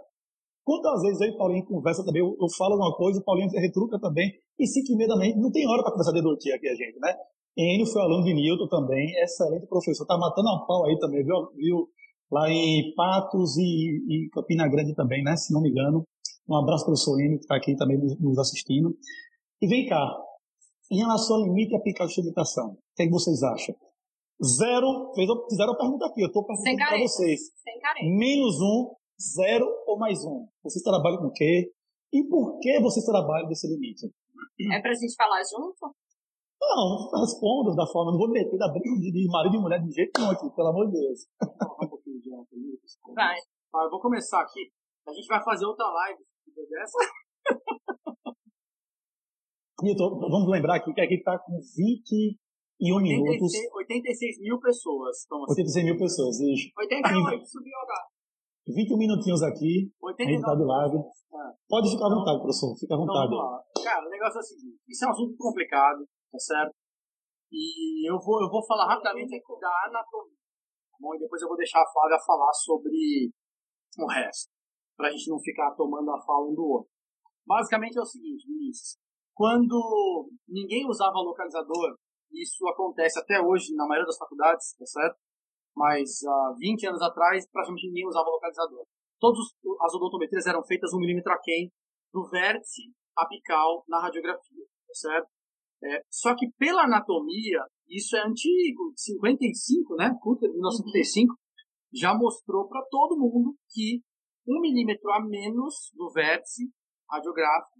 [0.63, 3.97] Quantas vezes e o Paulinho conversa também, eu, eu falo alguma coisa, o Paulinho retruca
[3.99, 6.67] também, e 5 e meia da manhã, não tem hora para conversar de endodontia aqui
[6.67, 7.15] a gente, né?
[7.57, 11.49] Enio foi aluno de Newton também, excelente professor, tá matando a pau aí também, viu?
[11.55, 11.87] viu?
[12.31, 15.35] Lá em Patos e, e Campina Grande também, né?
[15.35, 16.03] Se não me engano.
[16.49, 18.97] Um abraço para o Enio, que está aqui também nos, assistindo.
[19.61, 20.03] E vem cá,
[20.91, 23.75] em relação ao limite apical de instrumentação, o que, é que vocês acham?
[24.43, 27.39] Zero, fez, fizeram a pergunta aqui, eu estou perguntando para vocês.
[27.61, 28.05] Sem careta.
[28.17, 30.47] Menos um, zero ou mais um?
[30.63, 31.71] Vocês trabalham com o quê?
[32.11, 34.09] E por que vocês trabalham desse limite?
[34.73, 35.93] É pra gente falar junto?
[36.59, 40.11] Não, respondo da forma, não vou meter da briga de, marido e mulher de jeito
[40.17, 41.27] nenhum aqui, pelo amor de Deus.
[41.83, 43.21] Um pouquinho de álcool aí, desculpa.
[43.21, 43.37] Vai.
[43.75, 44.71] Ah, eu vou começar aqui.
[45.07, 46.97] A gente vai fazer outra live depois dessa.
[49.81, 55.43] Newton, vamos lembrar aqui que aqui está com 21 minutos, 86, 86 mil pessoas estão
[55.43, 55.61] assim.
[55.63, 56.67] 86 mil pessoas, isso.
[56.77, 58.05] 88, subiu agora.
[58.67, 60.63] 21 minutinhos aqui, a gente de 89.
[60.65, 60.97] live.
[61.33, 63.33] Ah, Pode ficar à vontade, professor, fica à então vontade.
[63.33, 63.63] lá.
[63.83, 66.75] Cara, o negócio é o seguinte: isso é um assunto complicado, tá certo?
[67.51, 70.37] E eu vou, eu vou falar rapidamente aqui da anatomia.
[70.91, 73.31] tá Bom, e depois eu vou deixar a Flávia falar sobre
[73.97, 74.51] o resto,
[74.99, 76.91] pra gente não ficar tomando a fala um do outro.
[77.47, 78.97] Basicamente é o seguinte, Vinícius.
[79.33, 81.95] Quando ninguém usava localizador,
[82.33, 85.17] isso acontece até hoje na maioria das faculdades, tá certo?
[85.73, 88.85] Mas há 20 anos atrás, praticamente ninguém usava localizador.
[89.21, 89.39] Todas
[89.81, 91.71] as odontometrias eram feitas um milímetro aquém
[92.13, 95.29] do vértice apical na radiografia, tá certo?
[95.81, 100.13] É, só que pela anatomia, isso é antigo, 55, né?
[100.21, 101.35] Curta de 1955,
[101.93, 104.01] já mostrou para todo mundo que
[104.49, 106.71] um milímetro a menos do vértice
[107.09, 107.79] radiográfico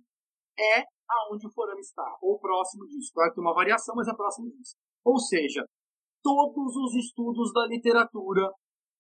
[0.58, 3.12] é aonde o forame está, ou próximo disso.
[3.14, 4.76] Claro que tem uma variação, mas é próximo disso.
[5.04, 5.66] Ou seja,
[6.22, 8.52] todos os estudos da literatura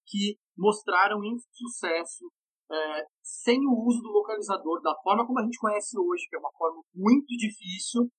[0.07, 2.25] que mostraram insucesso
[2.71, 6.39] é, sem o uso do localizador da forma como a gente conhece hoje, que é
[6.39, 8.09] uma forma muito difícil,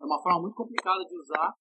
[0.00, 1.52] é uma forma muito complicada de usar,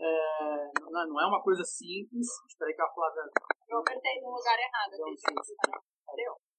[0.00, 2.26] é, não não é uma coisa simples.
[2.46, 3.22] Espera aí que a Flávia
[3.68, 4.94] Eu apertei no lugar errado.
[4.94, 6.51] Então?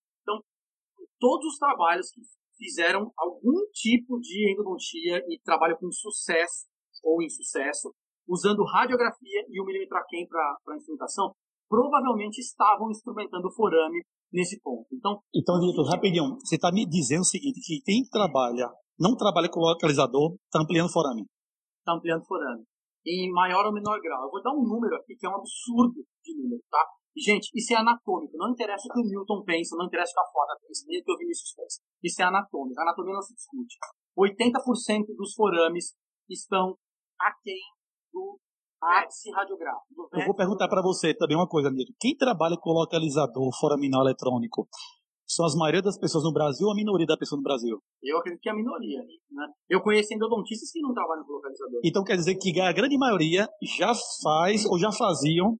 [1.24, 2.20] Todos os trabalhos que
[2.60, 6.68] fizeram algum tipo de endodontia e trabalho com sucesso
[7.02, 7.96] ou insucesso,
[8.28, 11.32] usando radiografia e o milímetro aquém para instrumentação,
[11.70, 14.86] provavelmente estavam instrumentando o forame nesse ponto.
[14.92, 18.68] Então, Então, Newton, rapidinho, você está me dizendo o seguinte, que quem trabalha,
[19.00, 21.24] não trabalha com localizador, está ampliando o forame.
[21.80, 22.64] está ampliando o forame.
[23.08, 24.26] Em maior ou menor grau.
[24.26, 26.84] Eu vou dar um número aqui que é um absurdo de número, tá?
[27.16, 28.36] Gente, isso é anatômico.
[28.38, 31.00] Não interessa o que o Newton pensa, não interessa o que a Flávia pensa, nem
[31.00, 31.82] o que o Vinícius pensa.
[32.04, 32.80] Isso é anatômico.
[32.80, 33.78] A anatomia não se discute.
[34.18, 35.94] 80% dos forames
[36.30, 36.76] estão
[37.20, 37.62] aquém
[38.12, 38.40] do
[38.82, 40.10] ápice radiográfico.
[40.12, 41.94] Eu vou perguntar para você também uma coisa, Newton.
[42.00, 44.68] Quem trabalha com localizador foraminal eletrônico
[45.26, 47.80] são as maioria das pessoas no Brasil ou a minoria da pessoa no Brasil?
[48.02, 49.02] Eu acredito que é a minoria.
[49.32, 49.48] Né?
[49.70, 51.80] Eu conheço endodontistas que não trabalham com localizador.
[51.84, 53.48] Então quer dizer que a grande maioria
[53.78, 55.58] já faz ou já faziam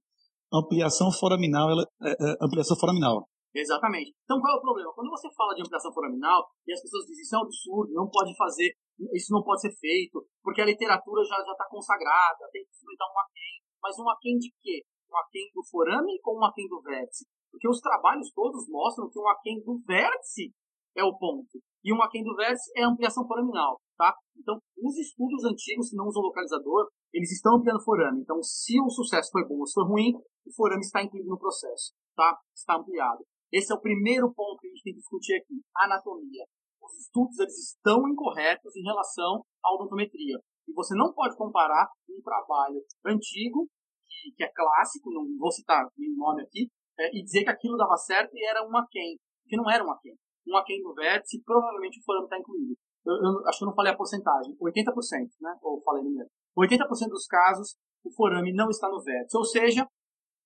[0.54, 3.26] ampliação foraminal, ele- é, é, ampliação foraminal.
[3.54, 4.10] Exatamente.
[4.24, 4.92] Então qual é o problema?
[4.94, 8.08] Quando você fala de ampliação foraminal e as pessoas dizem isso é um absurdo, não
[8.10, 8.74] pode fazer,
[9.14, 13.20] isso não pode ser feito, porque a literatura já está consagrada, tem que instrumentar um
[13.20, 13.54] aquém.
[13.80, 14.82] Mas um aquém de quê?
[15.10, 17.24] Um aquém do forame ou um aquém do vértice?
[17.50, 20.50] Porque os trabalhos todos mostram que um aquém do vértice
[20.96, 21.62] é o ponto.
[21.84, 24.16] E um aquém do vértice é a ampliação foraminal, tá?
[24.38, 28.22] Então, os estudos antigos que não usam localizador, eles estão ampliando forame.
[28.22, 30.14] Então, se o sucesso foi bom ou se foi ruim,
[30.46, 32.38] o forame está incluído no processo, tá?
[32.54, 33.24] Está ampliado.
[33.52, 36.44] Esse é o primeiro ponto que a gente tem que discutir aqui, anatomia.
[36.82, 40.38] Os estudos eles estão incorretos em relação à odontometria.
[40.66, 43.68] E você não pode comparar um trabalho antigo,
[44.06, 46.68] que, que é clássico, não vou citar nenhum nome aqui,
[46.98, 49.92] é, e dizer que aquilo dava certo e era um aquém, que não era um
[49.92, 50.16] aquém.
[50.46, 52.76] Um aquém do vértice, provavelmente o forame está incluído.
[53.06, 54.92] Eu, eu, acho que eu não falei a porcentagem, 80%,
[55.40, 55.58] né?
[55.62, 56.28] Ou falei número.
[56.56, 59.36] 80% dos casos, o forame não está no vértice.
[59.36, 59.86] Ou seja,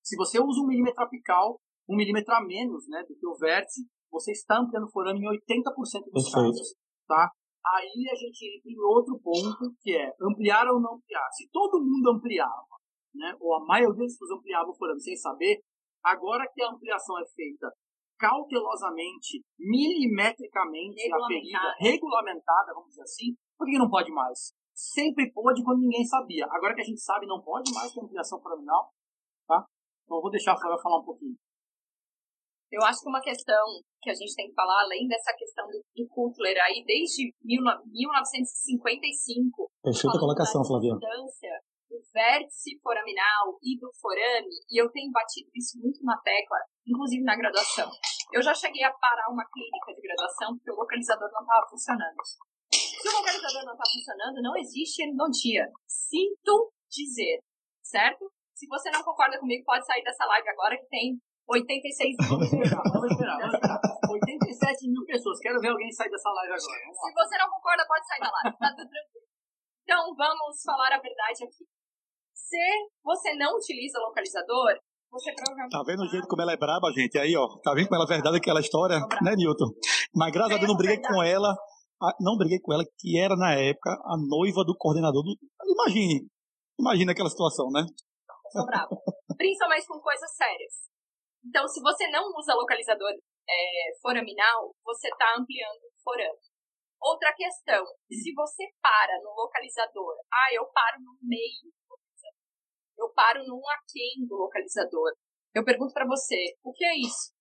[0.03, 3.87] se você usa um milímetro apical, um milímetro a menos né, do que o vértice,
[4.11, 6.33] você está ampliando o forame em 80% dos Perfeito.
[6.33, 6.75] casos.
[7.07, 7.31] Tá?
[7.75, 11.29] Aí a gente entra em outro ponto, que é ampliar ou não ampliar.
[11.33, 12.77] Se todo mundo ampliava,
[13.15, 15.61] né, ou a maioria das pessoas ampliava o forame sem saber,
[16.03, 17.71] agora que a ampliação é feita
[18.19, 24.53] cautelosamente, milimetricamente aferida, regulamentada, vamos dizer assim, por que não pode mais?
[24.75, 26.47] Sempre pôde quando ninguém sabia.
[26.51, 28.93] Agora que a gente sabe, não pode mais ter ampliação foraminal,
[29.47, 29.65] tá?
[30.05, 31.37] Então eu vou deixar a Flávia falar um pouquinho.
[32.71, 33.65] Eu acho que uma questão
[34.03, 39.71] que a gente tem que falar, além dessa questão do, do Cutler aí, desde 1955.
[39.83, 40.93] Perfeita colocação, Flávia.
[42.13, 47.37] Vértice foraminal e do forame, e eu tenho batido isso muito na tecla, inclusive na
[47.37, 47.91] graduação.
[48.33, 52.21] Eu já cheguei a parar uma clínica de graduação porque o localizador não estava funcionando.
[52.73, 55.71] Se o localizador não está funcionando, não existe endodontia.
[55.87, 57.41] Sinto dizer,
[57.83, 58.31] certo?
[58.55, 61.17] Se você não concorda comigo, pode sair dessa live agora que tem
[61.49, 62.29] 86 mil.
[62.29, 63.81] Vamos esperar, vamos esperar, vamos esperar.
[64.11, 65.39] 87 mil pessoas.
[65.41, 66.61] Quero ver alguém sair dessa live agora.
[66.61, 68.59] Se você não concorda, pode sair da live.
[68.59, 69.27] Tá tudo tranquilo.
[69.85, 71.65] Então, vamos falar a verdade aqui.
[72.39, 72.57] Se
[73.03, 74.79] você não utiliza localizador,
[75.11, 75.73] você provavelmente.
[75.73, 77.19] Tá vendo o jeito como ela é braba, gente?
[77.19, 77.47] Aí, ó.
[77.63, 79.01] Tá vendo como ela é verdade aquela história?
[79.23, 79.71] Né, Newton?
[80.15, 81.55] Mas graças a Deus não briguei com ela.
[82.21, 85.35] Não briguei com ela, que era na época a noiva do coordenador do.
[85.67, 86.31] Imagine.
[86.79, 87.85] Imagina aquela situação, né?
[88.53, 88.95] Sou brava.
[89.37, 90.89] Principalmente com coisas sérias.
[91.45, 96.39] Então, se você não usa localizador é, foraminal, você está ampliando o forame.
[97.01, 101.73] Outra questão, se você para no localizador, ah, eu paro no meio
[102.99, 105.13] eu paro num aquém do localizador.
[105.55, 107.33] Eu pergunto para você, o que é isso?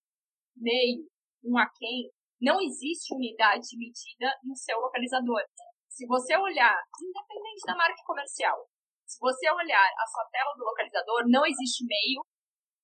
[0.55, 1.05] Meio,
[1.43, 5.41] um aquém, não existe unidade de medida no seu localizador.
[5.89, 8.69] Se você olhar, independente da marca comercial,
[9.05, 12.21] se você olhar a sua tela do localizador, não existe meio,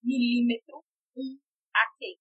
[0.01, 0.81] milímetro,
[1.15, 1.37] um
[1.69, 2.17] aquém.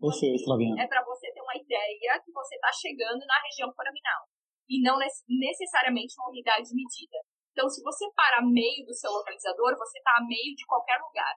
[0.00, 0.46] Perfeito,
[0.82, 4.26] É para você ter uma ideia que você está chegando na região foraminal.
[4.68, 7.18] E não necessariamente uma unidade de medida.
[7.52, 10.98] Então, se você para a meio do seu localizador, você está a meio de qualquer
[11.00, 11.34] lugar.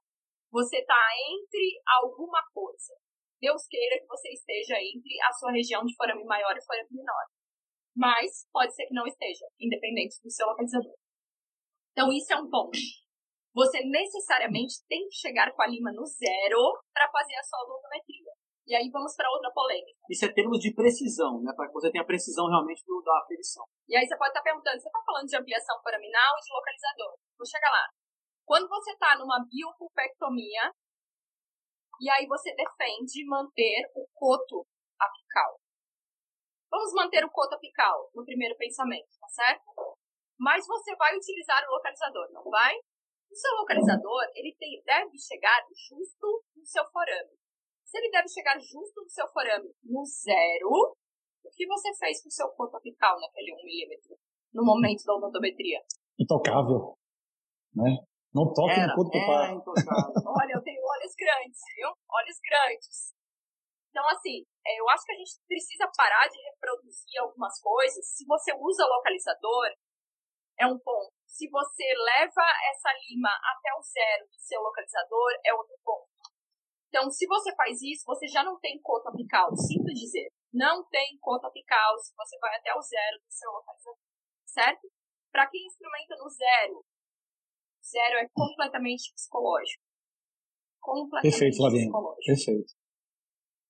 [0.52, 1.00] Você está
[1.30, 2.94] entre alguma coisa.
[3.42, 7.26] Deus queira que você esteja entre a sua região de forame maior e forame menor.
[7.96, 10.96] Mas pode ser que não esteja, independente do seu localizador.
[11.92, 12.78] Então, isso é um ponto
[13.56, 16.60] você necessariamente tem que chegar com a lima no zero
[16.94, 18.34] para fazer a sua odontometria.
[18.66, 20.02] E aí vamos para outra polêmica.
[20.10, 21.54] Isso é termos de precisão, né?
[21.56, 23.64] Para que você tenha precisão realmente do, da aferição.
[23.88, 26.54] E aí você pode estar tá perguntando, você está falando de ampliação foraminal e de
[26.54, 27.14] localizador?
[27.38, 27.86] Vou chegar lá.
[28.44, 30.74] Quando você está numa biopulpectomia,
[32.02, 34.66] e aí você defende manter o coto
[35.00, 35.60] apical.
[36.70, 39.64] Vamos manter o coto apical no primeiro pensamento, tá certo?
[40.38, 42.76] Mas você vai utilizar o localizador, não vai?
[43.32, 47.45] O seu localizador, ele tem, deve chegar justo no seu forame.
[47.86, 50.98] Se ele deve chegar justo no seu forame no zero,
[51.44, 54.18] o que você fez com o seu corpo apical naquele 1 milímetro
[54.52, 55.80] no momento da odontometria?
[56.18, 56.98] Intocável.
[57.76, 58.02] Né?
[58.34, 60.14] Não toque era, no corpo era intocável.
[60.26, 61.90] Olha, eu tenho olhos grandes, viu?
[62.10, 63.14] Olhos grandes.
[63.92, 68.04] Então, assim, é, eu acho que a gente precisa parar de reproduzir algumas coisas.
[68.04, 69.72] Se você usa localizador,
[70.60, 71.14] é um ponto.
[71.28, 72.44] Se você leva
[72.74, 76.15] essa lima até o zero do seu localizador, é outro ponto.
[76.96, 79.54] Então, se você faz isso, você já não tem cota apical.
[79.54, 84.00] Sinto dizer, não tem cota apical se você vai até o zero do seu localizador.
[84.46, 84.90] Certo?
[85.30, 86.86] Para quem instrumenta no zero,
[87.84, 89.84] zero é completamente psicológico.
[90.80, 92.26] Completamente Perfeito, psicológico.
[92.28, 92.74] Perfeito.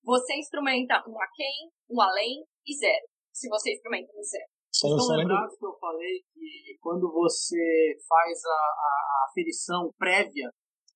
[0.04, 3.08] Você instrumenta um aquém, um além e zero.
[3.32, 4.46] Se você instrumenta no zero.
[4.70, 10.48] Só, Estão lembrados que eu falei que quando você faz a, a aferição prévia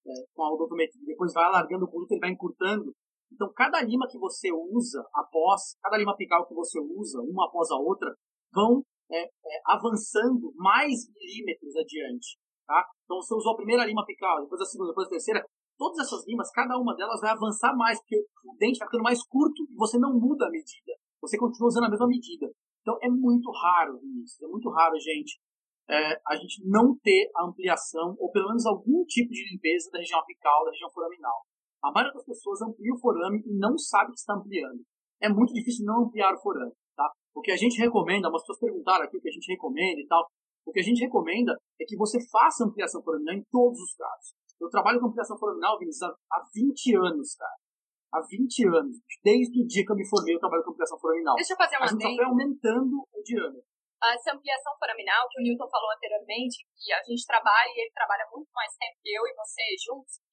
[0.06, 2.92] é, com a odontometria, depois vai alargando o produto, ele vai encurtando.
[3.32, 7.70] Então, cada lima que você usa após, cada lima apical que você usa, uma após
[7.70, 8.14] a outra,
[8.52, 12.38] vão é, é, avançando mais milímetros adiante.
[12.66, 12.86] Tá?
[13.04, 15.44] Então, você usou a primeira lima apical, depois a segunda, depois a terceira,
[15.78, 19.22] todas essas limas, cada uma delas vai avançar mais, porque o dente vai ficando mais
[19.24, 20.92] curto e você não muda a medida.
[21.20, 22.50] você continua usando a mesma medida.
[22.82, 25.38] Então é muito raro, Vinícius, é muito raro, gente,
[25.90, 29.98] é, a gente não ter a ampliação, ou pelo menos algum tipo de limpeza da
[29.98, 31.42] região apical, da região foraminal.
[31.82, 34.80] A maioria das pessoas amplia o forame e não sabe que está ampliando.
[35.20, 37.10] É muito difícil não ampliar o forame, tá?
[37.34, 40.06] O que a gente recomenda, algumas pessoas perguntaram aqui o que a gente recomenda e
[40.06, 40.26] tal.
[40.64, 44.34] O que a gente recomenda é que você faça ampliação foraminal em todos os casos.
[44.60, 47.56] Eu trabalho com ampliação foraminal, Vinícius, há 20 anos, cara.
[48.12, 48.98] Há 20 anos.
[49.24, 51.34] Desde o dia que eu me formei, eu trabalho com ampliação foraminal.
[51.34, 53.69] Deixa eu fazer uma A gente só foi aumentando o diâmetro.
[54.00, 58.24] Essa ampliação foraminal que o Newton falou anteriormente, que a gente trabalha e ele trabalha
[58.32, 60.24] muito mais tempo que eu e você juntos.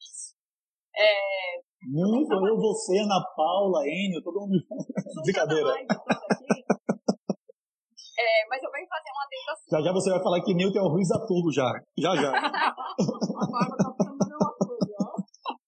[0.95, 4.57] É, Muito, eu, você, Ana Paula, Enio, todo mundo.
[5.23, 5.69] Brincadeira.
[8.19, 9.69] É, mas eu venho fazer um adendo assim.
[9.69, 11.71] Já já você vai falar que Newton é o Ruiz Atulo já.
[11.99, 12.33] Já já.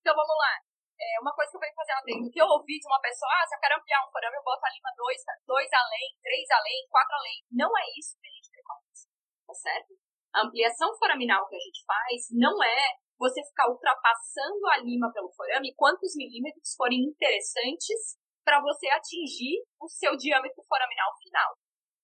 [0.02, 0.69] Então vamos lá.
[1.10, 3.48] É, uma coisa que eu venho fazer adendo, que eu ouvi de uma pessoa, ah,
[3.48, 5.18] se eu quero ampliar um forame, eu boto a lima 2
[5.50, 7.40] dois além, 3 além, 4 além.
[7.50, 9.10] Não é isso que a gente preconiza,
[9.48, 9.98] tá certo?
[10.30, 15.34] A ampliação foraminal que a gente faz não é você ficar ultrapassando a lima pelo
[15.34, 21.58] forame quantos milímetros forem interessantes para você atingir o seu diâmetro foraminal final.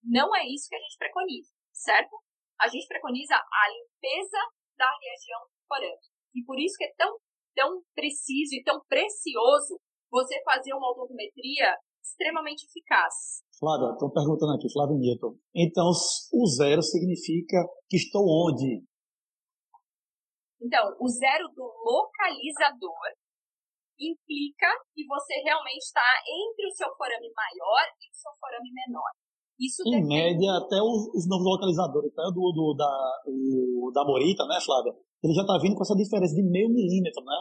[0.04, 2.18] Não é isso que a gente preconiza, certo?
[2.60, 4.42] A gente preconiza a limpeza
[4.78, 6.08] da região do forame.
[6.36, 7.18] E por isso que é tão,
[7.56, 9.80] tão preciso e tão precioso
[10.12, 13.42] você fazer uma odontometria extremamente eficaz.
[13.60, 15.34] Flávia, estão perguntando aqui, Flávio Newton.
[15.56, 17.58] Então, o zero significa
[17.90, 18.84] que estou onde?
[20.62, 23.06] Então, o zero do localizador
[24.00, 29.12] implica que você realmente está entre o seu forame maior e o seu forame menor.
[29.60, 32.92] Isso Em depende- média, até os, os novos localizadores, até o do, do- da,
[33.26, 34.92] o, da Morita, né, Flávia?
[35.26, 37.34] Ele já está vindo com essa diferença de meio milímetro, né?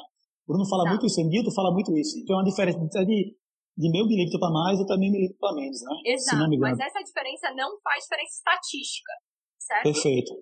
[0.49, 0.91] Bruno fala Tá.
[0.97, 2.17] muito isso, Nilton fala muito isso.
[2.17, 3.37] Então, é uma diferença de,
[3.77, 5.93] de meio milímetro para mais ou até meio milímetro para menos, né?
[6.09, 9.13] Exato, me mas essa diferença não faz diferença estatística,
[9.61, 9.85] certo?
[9.85, 10.33] Perfeito.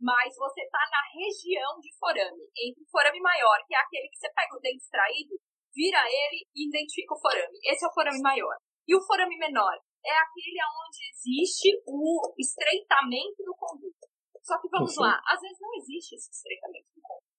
[0.00, 4.16] Mas você está na região de forame, entre o forame maior, que é aquele que
[4.16, 5.36] você pega o dente extraído,
[5.72, 7.56] vira ele e identifica o forame.
[7.64, 8.56] Esse é o forame maior.
[8.88, 14.05] E o forame menor é aquele onde existe o estreitamento do conduto.
[14.46, 15.10] Só que vamos Perfeito.
[15.10, 17.34] lá, às vezes não existe esse estreitamento do conduto.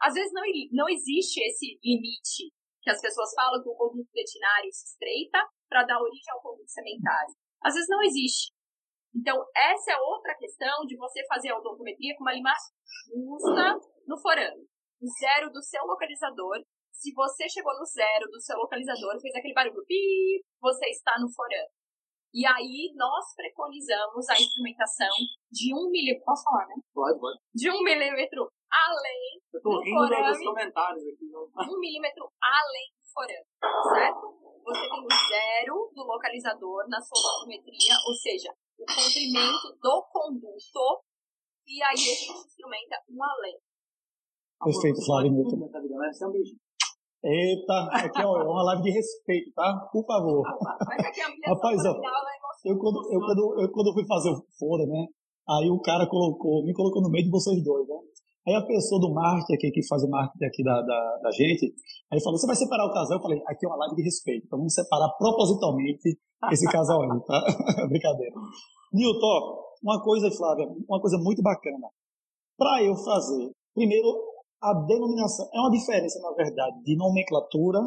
[0.00, 2.48] Às vezes não, não existe esse limite
[2.80, 6.70] que as pessoas falam que o conduto dentinário se estreita para dar origem ao conduto
[6.70, 7.34] sementário.
[7.62, 8.52] Às vezes não existe.
[9.14, 12.52] Então, essa é outra questão de você fazer a odontometria com uma lima
[13.06, 14.64] justa no forame.
[15.00, 16.64] O zero do seu localizador.
[16.90, 21.30] Se você chegou no zero do seu localizador, fez aquele barulho, pi, você está no
[21.30, 21.68] forame.
[22.34, 25.14] E aí, nós preconizamos a instrumentação
[25.52, 26.24] de um milímetro.
[26.26, 26.74] Posso falar, né?
[26.92, 27.38] Pode, pode.
[27.54, 30.44] De um milímetro além Eu tô dos forame.
[30.44, 31.26] comentários aqui.
[31.30, 33.46] não- um milímetro além do forame,
[33.94, 34.34] certo?
[34.66, 41.04] Você tem o zero do localizador na sua odontometria, ou seja, o comprimento do conduto,
[41.68, 43.58] e aí a gente instrumenta um além.
[44.58, 45.30] Perfeito, Flávio
[47.24, 49.88] Eita, aqui é uma live de respeito, tá?
[49.90, 50.44] Por favor.
[50.44, 52.70] Ampliação Rapaz, ó, é.
[52.70, 55.06] Eu quando, eu, quando, eu quando fui fazer o fora, né?
[55.48, 57.96] Aí o cara colocou, me colocou no meio de vocês dois, né?
[58.46, 61.72] Aí a pessoa do marketing aqui, que faz o marketing aqui da, da, da gente,
[62.12, 63.16] aí falou, você vai separar o casal?
[63.16, 66.20] Eu falei, aqui é uma live de respeito, então vamos separar propositalmente
[66.52, 67.40] esse casal aí, tá?
[67.88, 68.36] Brincadeira.
[68.92, 71.88] Nilton, uma coisa, Flávia, uma coisa muito bacana.
[72.58, 74.12] Para eu fazer, primeiro,
[74.64, 77.80] a denominação, é uma diferença, na verdade, de nomenclatura,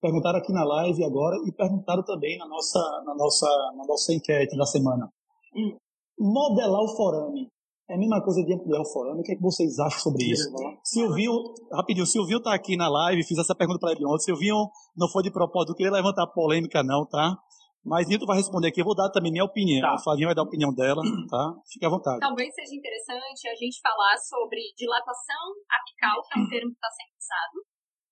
[0.00, 3.46] perguntaram aqui na live agora e perguntaram também na nossa, na nossa,
[3.76, 5.10] na nossa enquete da semana.
[5.54, 5.76] Hum.
[6.18, 7.48] Modelar o forame
[7.90, 9.20] é a mesma coisa de ampliar o forame.
[9.20, 10.50] O que, é que vocês acham sobre isso?
[10.82, 11.32] Silvinho,
[11.72, 14.24] rapidinho, o Silvinho tá aqui na live, fiz essa pergunta para ele ontem.
[14.24, 17.36] Silvinho não foi de propósito, não queria levantar polêmica não, tá?
[17.84, 19.80] Mas Nilton vai responder aqui, eu vou dar também minha opinião.
[19.80, 19.94] Tá.
[19.94, 21.00] A Flavinha vai dar a opinião dela,
[21.30, 21.54] tá?
[21.72, 22.20] Fique à vontade.
[22.20, 26.90] Talvez seja interessante a gente falar sobre dilatação apical, que é um termo que está
[26.92, 27.56] sendo usado,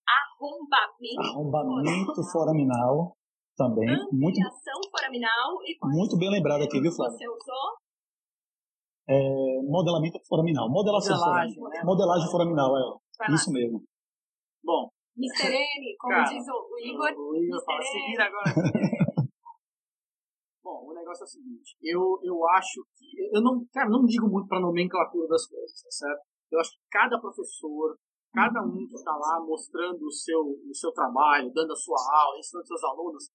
[0.08, 3.12] arrombamento, Arrombamento foraminal
[3.58, 4.38] também, muito,
[4.90, 7.18] foraminal e muito bem lembrado aqui, viu, que Flávio?
[7.18, 7.76] você usou?
[9.10, 10.68] É, modelamento foraminal.
[10.70, 11.80] Modelação Modelagem, foraminal.
[11.80, 11.84] né?
[11.84, 13.34] Modelagem foraminal, é.
[13.34, 13.82] Isso mesmo.
[14.62, 15.48] Bom, Mr.
[15.52, 17.98] N, como Cara, diz o, Igor, o Igor fala, Mr.
[17.98, 18.22] N.
[18.22, 18.54] agora.
[20.68, 24.28] Bom, o negócio é o seguinte, eu, eu acho que, eu não, cara, não digo
[24.28, 26.20] muito para nomenclatura das coisas, tá certo?
[26.52, 27.96] Eu acho que cada professor,
[28.34, 32.38] cada um que está lá mostrando o seu, o seu trabalho, dando a sua aula,
[32.38, 33.30] ensinando seus alunos,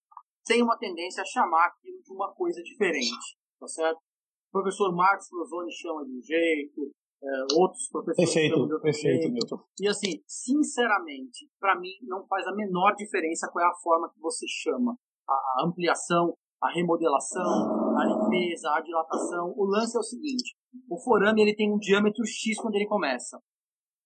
[0.46, 3.98] tem uma tendência a chamar aquilo de uma coisa diferente, tá certo?
[3.98, 6.92] O professor Marcos Frozoni chama de um jeito,
[7.24, 9.34] é, outros professores Perfeito, chamam de outro perfeito, jeito.
[9.34, 9.66] Milton.
[9.82, 14.20] E assim, sinceramente, para mim não faz a menor diferença qual é a forma que
[14.20, 14.96] você chama.
[15.28, 19.54] a, a ampliação, a remodelação, a limpeza, a dilatação.
[19.58, 20.56] O lance é o seguinte:
[20.90, 23.38] o forame ele tem um diâmetro X quando ele começa,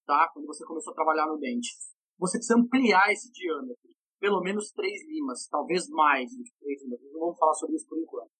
[0.05, 0.29] tá?
[0.33, 1.69] Quando você começou a trabalhar no dente.
[2.19, 3.89] Você precisa ampliar esse diâmetro,
[4.19, 6.99] pelo menos 3 limas, talvez mais do que 3 limas.
[7.13, 8.31] Não vamos falar sobre isso por enquanto.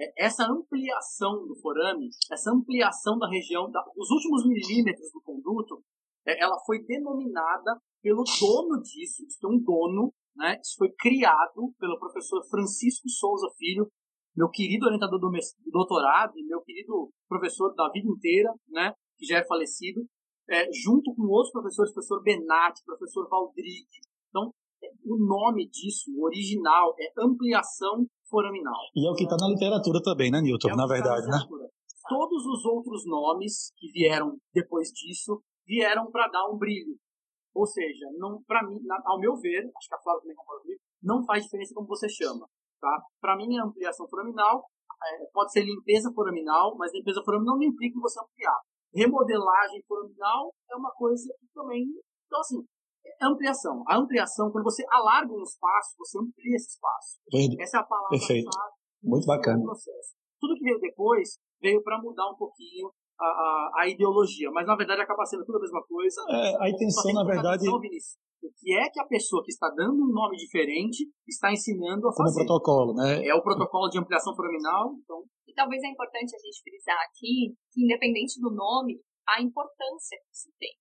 [0.00, 5.82] É, essa ampliação do forame, essa ampliação da região, da, dos últimos milímetros do conduto,
[6.26, 10.56] é, ela foi denominada pelo dono disso, isso tem um dono, né?
[10.62, 13.90] Isso foi criado pelo professor Francisco Souza Filho,
[14.36, 15.30] meu querido orientador do
[15.70, 18.92] doutorado e meu querido professor da vida inteira, né?
[19.18, 20.00] Que já é falecido,
[20.48, 23.98] é, junto com outros professores, professor Benatti, professor Valdrigue.
[24.28, 24.54] Então,
[25.04, 28.78] o nome disso, o original, é ampliação foraminal.
[28.94, 30.68] E é o que está na literatura também, né, Newton?
[30.68, 31.68] É na tá verdade, na né?
[32.08, 36.96] Todos os outros nomes que vieram depois disso vieram para dar um brilho.
[37.58, 40.80] Ou seja, não, para mim, ao meu ver, acho que a Flávia também concorda comigo,
[41.02, 42.46] não faz diferença como você chama.
[42.80, 43.02] Tá?
[43.20, 44.62] Para mim, a ampliação foraminal
[45.02, 48.60] é, pode ser limpeza foraminal, mas limpeza foraminal não implica você ampliar.
[48.94, 51.82] Remodelagem foraminal é uma coisa que também.
[52.26, 52.62] Então, assim,
[53.04, 53.82] é ampliação.
[53.88, 57.18] A ampliação, quando você alarga um espaço, você amplia esse espaço.
[57.32, 57.60] Verde.
[57.60, 58.50] Essa é a palavra Perfeito.
[59.02, 59.64] Muito bacana.
[60.40, 62.88] Tudo que veio depois veio para mudar um pouquinho
[63.20, 66.22] a, a, a, ideologia, mas na verdade acaba sendo tudo a mesma coisa.
[66.30, 67.66] É, a intenção, na verdade.
[67.68, 72.08] Atenção, o que é que a pessoa que está dando um nome diferente está ensinando
[72.08, 72.46] a fazer?
[72.46, 73.26] Como protocolo, né?
[73.26, 74.94] É o protocolo de ampliação foraminal.
[75.02, 75.24] Então...
[75.46, 80.36] E talvez é importante a gente frisar aqui que, independente do nome, a importância que
[80.36, 80.74] se tem.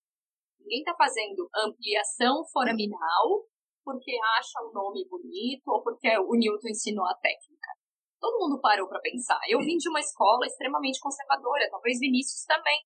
[0.60, 3.48] Ninguém está fazendo ampliação foraminal
[3.84, 7.72] porque acha o nome bonito ou porque o Newton ensinou a técnica.
[8.20, 9.40] Todo mundo parou para pensar.
[9.48, 12.82] Eu vim de uma escola extremamente conservadora, talvez Vinícius também.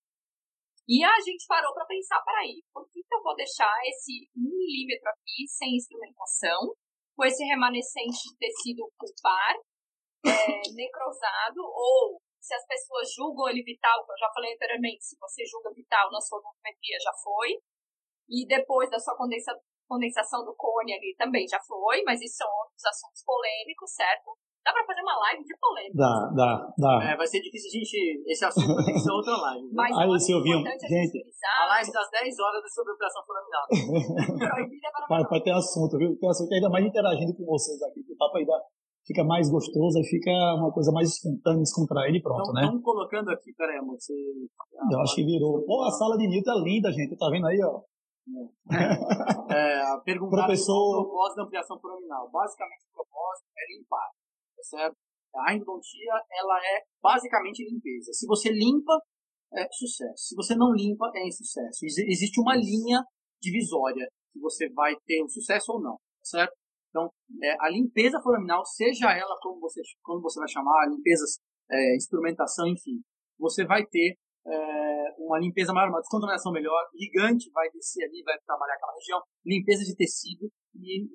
[0.87, 5.09] E a gente parou para pensar, peraí, por que, que eu vou deixar esse milímetro
[5.09, 6.75] aqui sem instrumentação,
[7.15, 9.55] com esse remanescente de tecido pulpar,
[10.25, 15.15] é, necrosado, ou se as pessoas julgam ele vital, que eu já falei anteriormente, se
[15.19, 17.61] você julga vital na sua volumetria, já foi.
[18.27, 19.53] E depois da sua condensa,
[19.87, 24.35] condensação do cone ali também já foi, mas isso são outros assuntos polêmicos, certo?
[24.61, 25.97] Dá pra fazer uma live de polêmica.
[25.97, 26.93] Dá, dá, dá.
[27.09, 28.23] É, vai ser difícil a gente.
[28.29, 29.69] Esse assunto tem que ser outra live.
[29.73, 31.17] Mas Aí, se ouviu, gente.
[31.41, 33.65] A live das 10 horas é sobre operação foraminal.
[35.29, 36.15] vai, ter assunto, viu?
[36.19, 38.05] Tem assunto ainda mais interagindo com vocês aqui.
[38.07, 38.53] O papo ainda
[39.05, 42.61] fica mais gostoso e fica uma coisa mais espontânea, descontraída e pronto, então, né?
[42.61, 44.13] Estamos colocando aqui, peraí, amor, você.
[44.13, 45.63] Eu acho que virou.
[45.65, 47.17] Pô, a sala de Newton é linda, gente.
[47.17, 47.81] Tá vendo aí, ó?
[49.49, 51.01] É, perguntar Professor...
[51.01, 52.29] o propósito da ampliação foraminal.
[52.31, 54.09] Basicamente, o propósito é limpar,
[54.61, 54.97] tá certo?
[55.35, 58.11] A endodontia, ela é basicamente limpeza.
[58.13, 58.99] Se você limpa,
[59.53, 60.27] é sucesso.
[60.29, 61.85] Se você não limpa, é insucesso.
[61.85, 63.01] Existe uma linha
[63.41, 66.53] divisória que você vai ter um sucesso ou não, tá certo?
[66.89, 67.09] Então,
[67.43, 71.39] é, a limpeza foraminal, seja ela como você, como você vai chamar, limpezas,
[71.69, 73.01] é, instrumentação, enfim,
[73.39, 78.37] você vai ter é, uma limpeza maior, uma descontaminação melhor, gigante vai descer ali, vai
[78.45, 81.07] trabalhar aquela região, limpeza de tecido e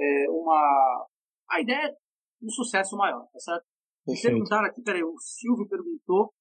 [0.00, 1.06] é, uma...
[1.50, 1.94] A ideia
[2.42, 3.64] um sucesso maior, tá certo?
[4.22, 6.32] Perguntaram aqui, peraí, o Silvio perguntou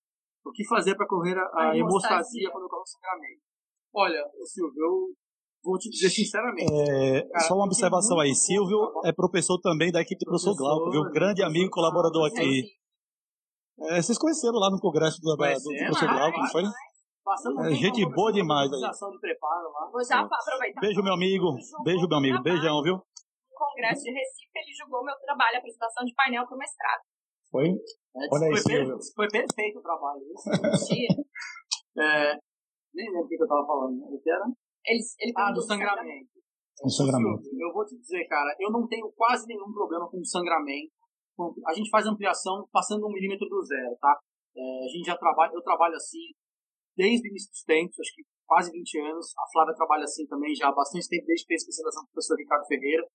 [0.45, 3.41] o que fazer para correr a, a, hemostasia quando ocorre o sangramento.
[3.93, 5.13] Olha, Silvio, eu
[5.63, 6.71] vou te dizer sinceramente.
[6.71, 8.33] É, cara, só uma observação aí.
[8.33, 11.03] Silvio é professor também da equipe do professor Glauco, viu?
[11.11, 12.63] Grande amigo e colaborador aqui.
[13.89, 16.63] É, vocês conheceram lá no congresso do, do, do professor Glauco, não foi?
[16.63, 18.79] É, gente boa demais aí.
[19.19, 19.69] Preparo.
[20.79, 21.57] Beijo, meu amigo.
[21.83, 22.41] Beijo, meu amigo.
[22.41, 23.01] Beijão, viu?
[23.77, 27.03] Congresso de Recife, ele julgou meu trabalho, apresentação de painel para o mestrado.
[27.51, 27.69] Foi?
[27.69, 28.97] É, Olha aí, Silvio.
[29.13, 30.25] Foi perfeito o trabalho.
[32.01, 32.33] é,
[32.93, 34.01] nem lembro o que eu estava falando.
[34.01, 34.45] O que era?
[34.83, 36.33] Ele, ele ah, do sangramento.
[36.81, 37.45] O sangramento.
[37.53, 40.91] Eu vou te dizer, cara, eu não tenho quase nenhum problema com sangramento.
[41.67, 44.19] A gente faz ampliação passando um milímetro do zero, tá?
[44.57, 46.33] É, a gente já trabalha, eu trabalho assim
[46.97, 49.33] desde o início dos tempos, acho que quase 20 anos.
[49.37, 52.13] A Flávia trabalha assim também já há bastante tempo, desde que fez especialização com o
[52.13, 53.07] professor Ricardo Ferreira.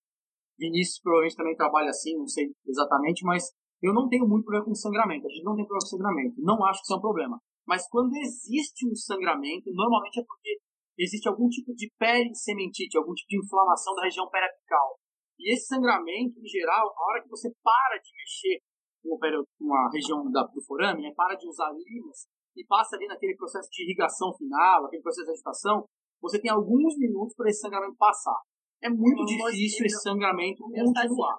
[0.58, 3.50] Vinícius provavelmente também trabalha assim, não sei exatamente, mas
[3.82, 5.26] eu não tenho muito problema com sangramento.
[5.26, 6.34] A gente não tem problema com sangramento.
[6.38, 7.40] Não acho que isso é um problema.
[7.66, 10.58] Mas quando existe um sangramento, normalmente é porque
[10.98, 14.98] existe algum tipo de perisementite, algum tipo de inflamação da região periapical.
[15.38, 18.62] E esse sangramento, em geral, a hora que você para de mexer
[19.02, 23.68] com a região do forame, né, para de usar limas e passa ali naquele processo
[23.70, 25.84] de irrigação final, aquele processo de agitação,
[26.20, 28.38] você tem alguns minutos para esse sangramento passar.
[28.82, 31.38] É muito difícil esse sangramento continuar.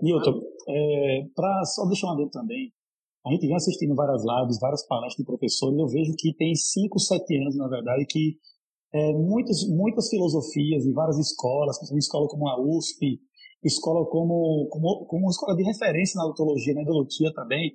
[0.00, 2.72] Newton, é, pra, só deixar uma dentro também,
[3.26, 6.54] a gente vem assistindo várias lives, várias palestras de professores, e eu vejo que tem
[6.54, 8.38] 5, 7 anos, na verdade, que
[8.94, 13.20] é, muitas, muitas filosofias e várias escolas, escola como a USP
[13.64, 17.72] escola como, como, como uma escola de referência na odontologia, na endodontia também,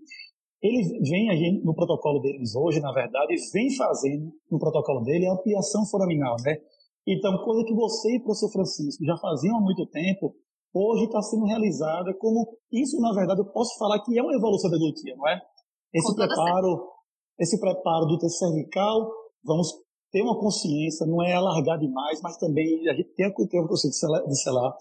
[0.61, 5.33] ele vem aí no protocolo deles hoje, na verdade, vem fazendo no protocolo dele a
[5.33, 6.57] ampliação foraminal, né?
[7.07, 10.35] Então, coisa que você e o professor Francisco já faziam há muito tempo,
[10.73, 14.69] hoje está sendo realizada como isso, na verdade, eu posso falar que é uma evolução
[14.69, 15.39] da endodontia, não é?
[15.93, 16.89] Esse preparo,
[17.39, 19.11] esse preparo do terceiro cervical,
[19.43, 19.71] vamos
[20.11, 23.67] ter uma consciência, não é alargar demais, mas também a gente tem que ter o
[23.67, 24.75] conceito de selar,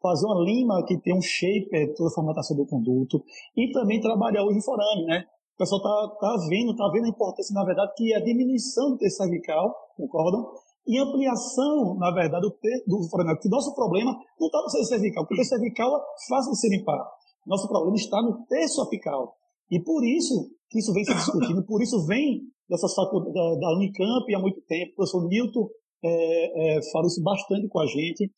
[0.00, 3.22] fazer uma lima que tem um shape, toda a formatação do conduto,
[3.56, 5.24] e também trabalhar o inforame, né?
[5.54, 8.90] O pessoal tá, tá vendo, tá vendo a importância, na verdade, que é a diminuição
[8.90, 10.52] do tecido cervical, concordam?
[10.88, 13.34] E ampliação, na verdade, do, do forame.
[13.34, 14.10] Porque nosso problema
[14.40, 17.06] não está no tecido cervical, porque o tecido cervical é fácil de se limpar.
[17.46, 19.36] Nosso problema está no terço apical.
[19.70, 24.34] E por isso que isso vem se discutindo, por isso vem dessas faculdades da, Unicamp
[24.34, 24.92] há muito tempo.
[24.92, 25.68] O professor Newton
[26.02, 28.30] é, é, isso bastante com a gente.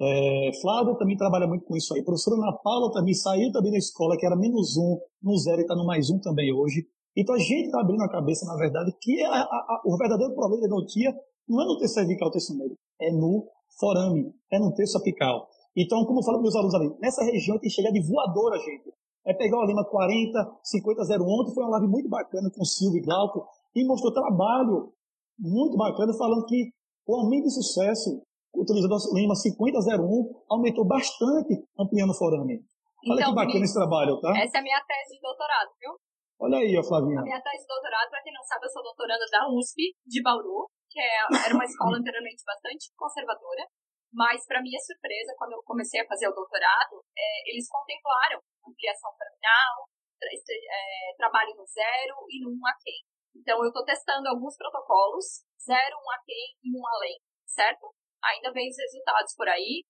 [0.00, 2.00] É, Flávio também trabalha muito com isso aí.
[2.00, 5.58] A professora Ana Paula também saiu também da escola, que era menos um, no zero
[5.58, 6.86] e está no mais um também hoje.
[7.16, 10.34] Então a gente está abrindo a cabeça, na verdade, que a, a, a, o verdadeiro
[10.34, 11.12] problema da endodontia
[11.48, 13.46] não é no terço cervical, terço médio, é no
[13.78, 15.48] forame, é no terço apical.
[15.76, 18.58] Então, como eu falo para meus alunos ali, nessa região tem que chegar de voadora,
[18.58, 18.92] gente.
[19.26, 21.24] É pegar o Lima 40, 50, 0.
[21.24, 24.92] Ontem foi uma live muito bacana com o Silvio Glauco, e mostrou trabalho
[25.38, 26.72] muito bacana, falando que
[27.06, 28.22] o aumento de sucesso
[28.54, 32.64] utilizando o Lima 5001 aumentou bastante ampliando o forame.
[33.06, 34.30] Olha então, que bacana esse trabalho, tá?
[34.36, 35.92] Essa é a minha tese de doutorado, viu?
[36.40, 37.20] Olha aí, ó, Flavinha.
[37.20, 40.22] A minha tese de doutorado, para quem não sabe, eu sou doutoranda da USP, de
[40.22, 43.64] Bauru, que é, era uma escola anteriormente bastante conservadora.
[44.12, 49.12] Mas, para minha surpresa, quando eu comecei a fazer o doutorado, é, eles contemplaram ampliação
[49.16, 49.84] terminal,
[50.18, 53.00] é, trabalho no zero e no 1 aquém.
[53.36, 57.92] Então, eu estou testando alguns protocolos, zero, 1 aquém e 1 além, certo?
[58.22, 59.84] ainda vem os resultados por aí.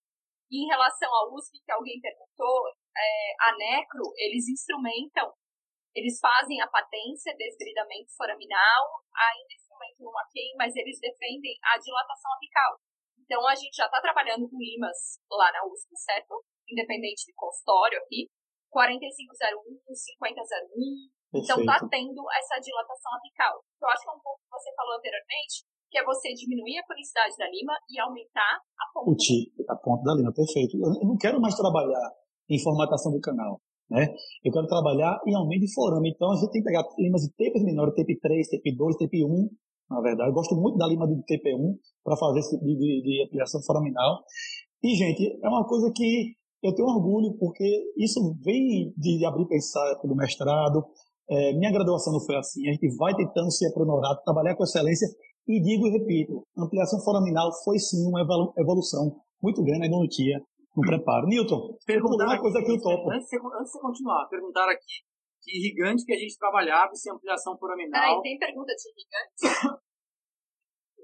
[0.51, 5.33] E em relação ao USP, que alguém perguntou, é, a Necro, eles instrumentam,
[5.95, 9.55] eles fazem a patência, desgridamento foraminal, ainda
[9.99, 12.79] no McKay, mas eles defendem a dilatação apical.
[13.29, 16.43] Então, a gente já está trabalhando com limas lá na USP, certo?
[16.65, 18.31] Independente de consultório aqui.
[18.71, 21.45] 4501, 5001.
[21.45, 23.61] Então, está tendo essa dilatação apical.
[23.81, 26.87] Eu acho que é um pouco que você falou anteriormente, que é você diminuir a
[26.87, 29.13] conicidade da lima e aumentar a ponta.
[29.13, 30.77] O a ponta da lima, perfeito.
[30.77, 32.09] Eu não quero mais trabalhar
[32.49, 33.61] em formatação do canal.
[33.91, 34.05] Né?
[34.45, 36.13] Eu quero trabalhar em aumento de forame.
[36.13, 39.25] Então, a gente tem que pegar limas de tapes menores, tape 3, tape 2, tape
[39.25, 39.49] 1,
[39.91, 40.31] na verdade.
[40.31, 43.63] Eu gosto muito da lima de TP1 para fazer esse tipo de, de, de ampliação
[43.63, 44.23] foraminal.
[44.83, 47.65] E, gente, é uma coisa que eu tenho orgulho, porque
[47.97, 50.85] isso vem de, abrir pensar do mestrado.
[51.31, 52.69] É, minha graduação não foi assim.
[52.69, 55.07] A gente vai tentando ser aprimorar, trabalhar com excelência
[55.47, 58.21] e digo e repito, a ampliação foraminal foi sim uma
[58.59, 60.41] evolução muito grande na endodontia,
[60.77, 61.27] no preparo.
[61.27, 63.11] Newton, perguntar uma coisa aqui o topo.
[63.11, 65.09] Antes de, antes de continuar, perguntar aqui
[65.43, 68.01] que irrigante que a gente trabalhava sem ampliação foraminal.
[68.01, 69.78] Peraí, tem pergunta de irrigante?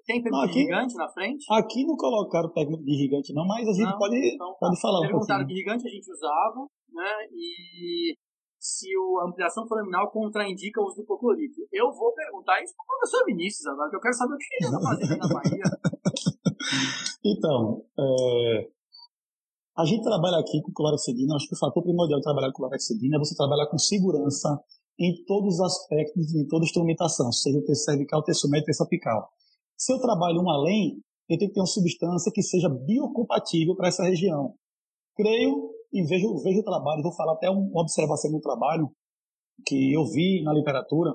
[0.07, 1.45] tem pergunta aqui, de irrigante na frente?
[1.51, 4.59] Aqui não colocaram pergunta de irrigante não, mas a gente não, pode, então, tá.
[4.61, 5.19] pode falar um pouquinho.
[5.19, 6.61] Perguntaram que irrigante a gente usava,
[6.93, 8.17] né, e
[8.65, 8.89] se
[9.21, 11.61] a ampliação foraminal contraindica o uso do hipoclorito.
[11.71, 14.45] Eu vou perguntar isso para o professor Vinícius agora, que eu quero saber o que
[14.57, 15.65] ele está fazendo na Bahia.
[17.25, 18.69] então, é,
[19.77, 23.17] a gente trabalha aqui com clorexidina, acho que o fator primordial de trabalhar com clorexidina
[23.17, 24.49] é você trabalhar com segurança
[24.99, 29.29] em todos os aspectos, em toda instrumentação, seja o terço cervical, terço médio, terço apical.
[29.77, 33.89] Se eu trabalho um além, eu tenho que ter uma substância que seja biocompatível para
[33.89, 34.55] essa região.
[35.17, 38.91] Creio e vejo, vejo o trabalho, vou falar até uma observação do trabalho
[39.67, 41.13] que eu vi na literatura.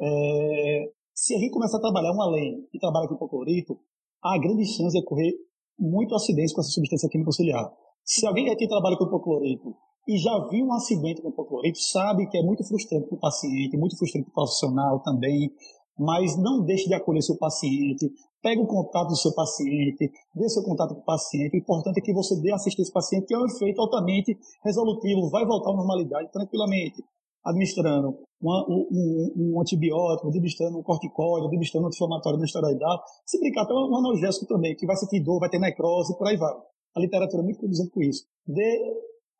[0.00, 3.78] É, se a gente começar a trabalhar uma lei e trabalha com hipoclorito,
[4.22, 5.32] há grande chance de ocorrer
[5.78, 7.70] muito acidente com essa substância química auxiliar.
[8.04, 9.74] Se alguém aqui trabalha com hipoclorito
[10.08, 13.76] e já viu um acidente com hipoclorito, sabe que é muito frustrante para o paciente,
[13.76, 15.50] muito frustrante para o profissional também,
[15.98, 18.10] mas não deixe de acolher seu paciente,
[18.42, 21.54] pegue o contato do seu paciente, dê seu contato com o paciente.
[21.54, 25.30] O importante é que você dê assistência ao paciente, que é um efeito altamente resolutivo,
[25.30, 27.02] vai voltar à normalidade tranquilamente,
[27.44, 33.72] administrando um, um, antibiótico, administrando um corticóide, administrando um anti-inflamatório não esteroidal, se brincar até
[33.72, 36.52] um analgésico também, que vai sentir dor, vai ter necrose, por aí vai.
[36.96, 38.24] A literatura é muito condizente com isso.
[38.46, 38.78] Dê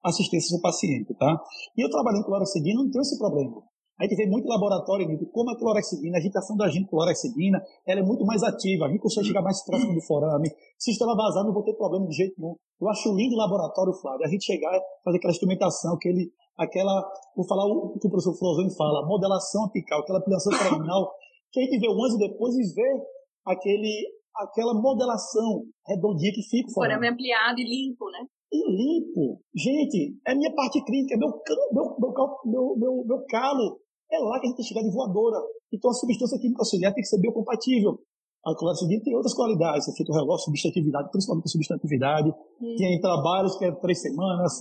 [0.02, 1.40] assistência ao paciente, tá?
[1.76, 3.62] E eu trabalhando com cloroxidina não tenho esse problema.
[3.98, 8.00] A gente vê muito laboratório, como a clorexidina, a agitação da gente com clorexidina, ela
[8.00, 10.50] é muito mais ativa, a gente consegue chegar mais próximo do forame.
[10.76, 12.56] Se estela vazar, não vou ter problema de jeito nenhum.
[12.80, 14.72] Eu acho lindo o laboratório, Flávio, a gente chegar,
[15.04, 20.00] fazer aquela instrumentação, aquele, aquela, vou falar o que o professor Flozone fala, modelação apical,
[20.00, 21.12] aquela ampliação terminal,
[21.52, 23.02] que a gente vê o e depois e vê
[23.46, 26.68] aquele, aquela modelação redondinha que fica.
[26.68, 28.26] O forame ampliado e limpo, né?
[28.52, 31.30] E lipo, gente, é minha parte crítica, é meu,
[31.72, 32.12] meu, meu,
[32.44, 33.83] meu, meu, meu calo.
[34.10, 35.38] É lá que a gente tem chegar de voadora.
[35.72, 37.98] Então a substância química auxiliar tem que ser biocompatível.
[38.44, 42.28] A clorocidina tem outras qualidades, efeito relógio, substantividade, principalmente substantividade.
[42.28, 42.74] Hum.
[42.76, 44.52] Tem trabalhos que é três semanas,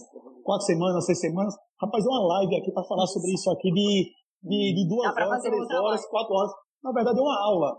[0.44, 1.54] quatro semanas, seis semanas.
[1.82, 5.42] Rapaz, é uma live aqui para falar sobre isso aqui de, de, de duas horas,
[5.42, 6.10] três horas, live.
[6.10, 6.52] quatro horas.
[6.82, 7.78] Na verdade, é uma aula.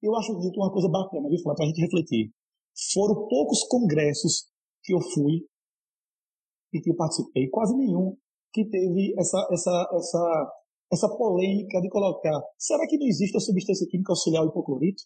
[0.00, 2.30] Eu acho que uma coisa bacana, viu, para a gente refletir.
[2.94, 4.46] Foram poucos congressos
[4.82, 5.46] que eu fui
[6.72, 8.16] e que eu participei, quase nenhum,
[8.52, 10.52] que teve essa, essa, essa,
[10.92, 12.38] essa polêmica de colocar.
[12.58, 15.02] Será que não existe a substância química auxiliar ao hipoclorito?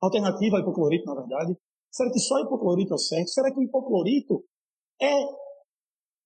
[0.00, 1.56] Alternativa ao hipoclorito, na verdade?
[1.90, 3.28] Será que só hipoclorito é o certo?
[3.28, 4.42] Será que o hipoclorito
[5.00, 5.12] é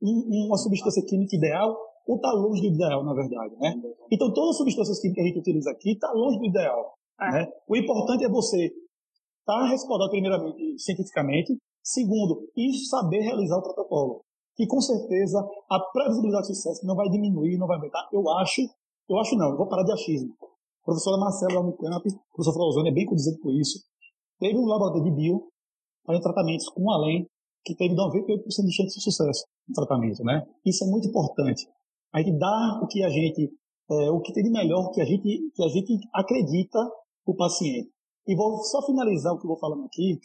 [0.01, 1.76] uma substância química ideal
[2.07, 3.74] ou está longe do ideal, na verdade, né?
[4.12, 6.95] Então, todas as substâncias químicas que a gente utiliza aqui está longe do ideal.
[7.20, 7.32] É.
[7.32, 7.53] Né?
[7.66, 14.22] O importante é você estar tá respaldado, primeiramente, cientificamente, segundo, e saber realizar o protocolo.
[14.57, 15.38] Que, com certeza,
[15.70, 18.09] a previsibilidade de sucesso não vai diminuir, não vai aumentar.
[18.12, 18.62] Eu acho,
[19.09, 20.34] eu acho não, eu vou parar de achismo.
[20.40, 23.80] A professora Marcela da Unicamp, a professora é bem condizente com isso.
[24.38, 25.48] Teve um laboratório de bio,
[26.07, 27.26] fazendo tratamentos com além,
[27.64, 30.46] que teve 98% de chance de sucesso no tratamento, né?
[30.64, 31.66] Isso é muito importante.
[32.14, 33.50] A gente dá o que a gente,
[33.90, 36.78] é, o que tem de melhor, que a gente, que a gente acredita
[37.26, 37.90] o paciente.
[38.26, 40.18] E vou só finalizar o que eu vou falando aqui,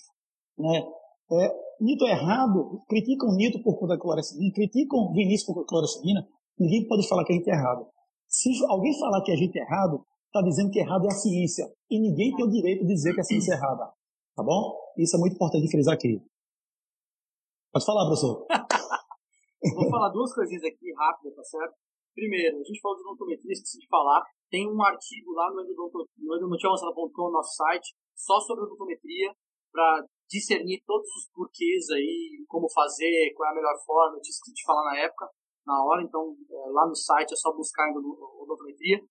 [0.57, 0.83] né?
[1.31, 5.65] É, Nito é errado, criticam o Nito por conta da clorocidina, criticam Vinícius por conta
[5.65, 6.27] da clorocidina,
[6.59, 7.87] ninguém pode falar que a gente é errado.
[8.27, 11.65] Se alguém falar que a gente é errado, está dizendo que errado é a ciência.
[11.89, 13.91] E ninguém tem o direito de dizer que a ciência é errada.
[14.35, 14.77] Tá bom?
[14.97, 16.21] Isso é muito importante frisar aqui.
[17.71, 18.47] Pode falar, professor.
[19.75, 21.75] Vou falar duas coisinhas aqui rápidas, tá certo?
[22.13, 24.23] Primeiro, a gente falou de odontometria, esqueci de falar.
[24.49, 29.33] Tem um artigo lá no endodontiavançada.com, no nosso site, só sobre odontometria,
[29.71, 34.15] para discernir todos os porquês aí, como fazer, qual é a melhor forma.
[34.15, 35.27] Eu esqueci de falar na época,
[35.67, 39.03] na hora, então é, lá no site é só buscar odontometria.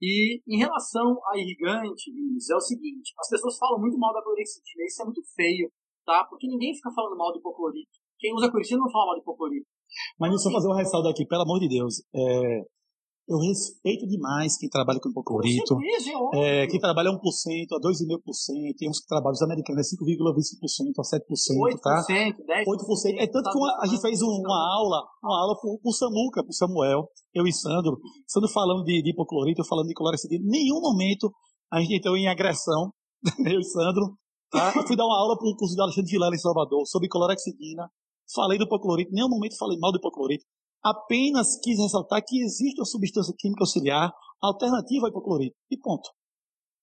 [0.00, 4.86] E em relação a irrigante, é o seguinte: as pessoas falam muito mal da clorexidina,
[4.86, 5.70] isso é muito feio,
[6.06, 6.24] tá?
[6.24, 7.98] Porque ninguém fica falando mal do hipoclorito.
[8.18, 9.66] Quem usa clorexidina não fala mal do hipoclorito.
[10.18, 12.00] Mas eu fazer uma ressalva aqui, pelo amor de Deus.
[12.14, 12.62] É,
[13.30, 15.78] eu respeito demais quem trabalha com hipoclorito.
[16.34, 21.02] É, quem trabalha 1% a 2,5%, tem uns que trabalham, os americanos, é 5,25% a
[21.02, 22.02] 7%, 8%, tá?
[22.10, 22.34] 10%.
[22.66, 23.22] 8%.
[23.22, 26.42] É tanto que uma, a gente fez um, uma aula, uma aula pro, pro Samuca,
[26.42, 30.44] pro Samuel, eu e Sandro, Sandro falando de, de hipoclorito, eu falando de clorocidina.
[30.44, 31.30] Em nenhum momento
[31.72, 32.90] a gente entrou em agressão,
[33.46, 34.18] eu e Sandro.
[34.50, 34.72] Tá?
[34.74, 37.88] Eu fui dar uma aula para o curso de Alexandre Vilela em Salvador sobre clorexidina
[38.34, 40.44] falei do hipoclorito, em nenhum momento falei mal do hipoclorito.
[40.82, 45.56] Apenas quis ressaltar que existe uma substância química auxiliar alternativa ao hipoclorito.
[45.70, 46.08] E ponto.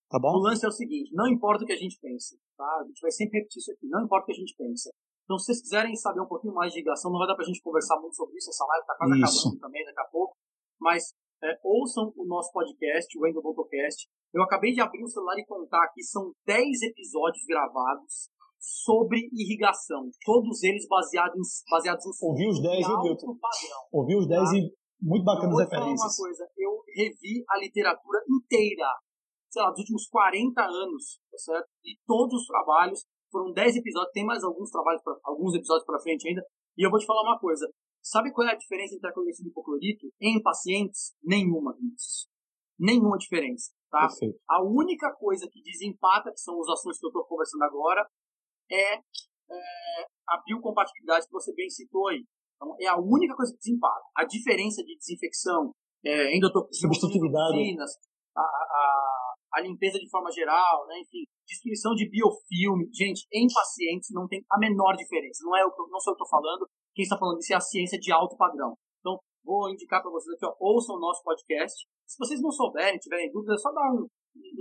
[0.10, 0.38] Tá bom?
[0.38, 2.80] O lance é o seguinte: não importa o que a gente pense, tá?
[2.82, 3.88] A gente vai sempre repetir isso aqui.
[3.88, 4.90] Não importa o que a gente pensa.
[5.26, 7.62] Então, se vocês quiserem saber um pouquinho mais de ligação, não vai dar pra gente
[7.62, 8.50] conversar muito sobre isso.
[8.50, 9.40] Essa live tá quase isso.
[9.40, 10.38] acabando também daqui a pouco.
[10.80, 11.04] Mas
[11.44, 14.08] é, ouçam o nosso podcast, o EndodontoCast.
[14.34, 18.30] Eu acabei de abrir o celular e contar aqui, são 10 episódios gravados
[18.68, 20.10] sobre irrigação.
[20.26, 23.38] Todos eles baseados em, baseados em Ouvi os 10, viu, Milton?
[23.94, 24.58] Ouvi os 10 tá?
[24.58, 26.00] e muito bacanas Vou referências.
[26.00, 28.90] Falar uma coisa, eu revi a literatura inteira,
[29.50, 31.70] sei lá, dos últimos 40 anos, tá certo?
[31.86, 36.00] E todos os trabalhos, foram 10 episódios, tem mais alguns trabalhos, pra, alguns episódios para
[36.00, 36.44] frente ainda,
[36.78, 37.68] e eu vou te falar uma coisa.
[38.02, 40.08] Sabe qual é a diferença entre a clorexidina e hipoclorito?
[40.20, 42.28] Em pacientes, nenhuma, Vinícius.
[42.80, 44.08] Nenhuma diferença, tá?
[44.08, 44.40] Perfeito.
[44.48, 48.08] A única coisa que desempata, que são os assuntos que eu estou conversando agora,
[48.72, 49.02] é, é
[50.28, 52.24] a biocompatibilidade que você bem citou aí.
[52.56, 54.02] Então, é a única coisa que desempata.
[54.16, 55.72] A diferença de desinfecção,
[56.04, 56.32] é,
[56.72, 57.76] substitutividade,
[58.36, 62.90] a, a, a, limpeza de forma geral, né, enfim, distribuição de biofilme.
[62.94, 65.44] Gente, em pacientes não tem a menor diferença.
[65.44, 67.62] Não, é o, não sou eu que estou falando, quem está falando isso é a
[67.62, 68.76] ciência de alto padrão.
[69.00, 71.88] Então, vou indicar para vocês aqui, ó, ouçam o nosso podcast.
[72.06, 74.08] Se vocês não souberem, tiverem dúvidas, é só dar um,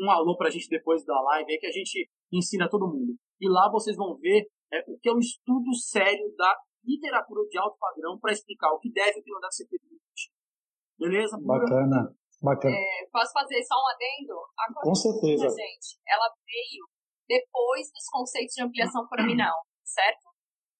[0.04, 3.16] um alô para a gente depois da live aí que a gente ensina todo mundo.
[3.40, 7.58] E lá vocês vão ver é, o que é um estudo sério da literatura de
[7.58, 9.86] alto padrão para explicar o que deve e o que não deve ser feito
[10.98, 11.36] Beleza?
[11.44, 12.08] Bacana.
[12.40, 12.72] Bacana.
[12.72, 14.36] É, posso fazer só um adendo?
[14.56, 15.48] A Com certeza.
[15.48, 16.88] Gente, ela veio
[17.28, 20.32] depois dos conceitos de ampliação foraminal, certo?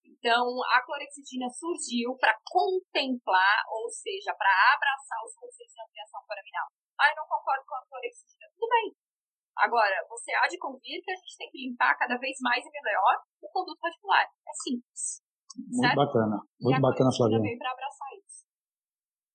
[0.04, 6.66] Então, a clorexidina surgiu para contemplar, ou seja, para abraçar os conceitos de ampliação foraminal.
[6.96, 8.48] Ah, eu não concordo com a clorexidina.
[8.56, 8.96] Tudo bem,
[9.56, 12.70] Agora, você há de convir que a gente tem que limpar cada vez mais e
[12.70, 14.24] melhor o conduto radicular.
[14.24, 15.22] É simples.
[15.56, 15.96] Muito certo?
[15.96, 16.40] bacana.
[16.60, 17.40] Muito bacana, Flavinha.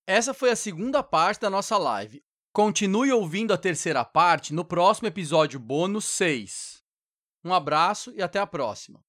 [0.07, 2.24] Essa foi a segunda parte da nossa live.
[2.53, 6.84] Continue ouvindo a terceira parte no próximo episódio bônus 6.
[7.43, 9.03] Um abraço e até a próxima.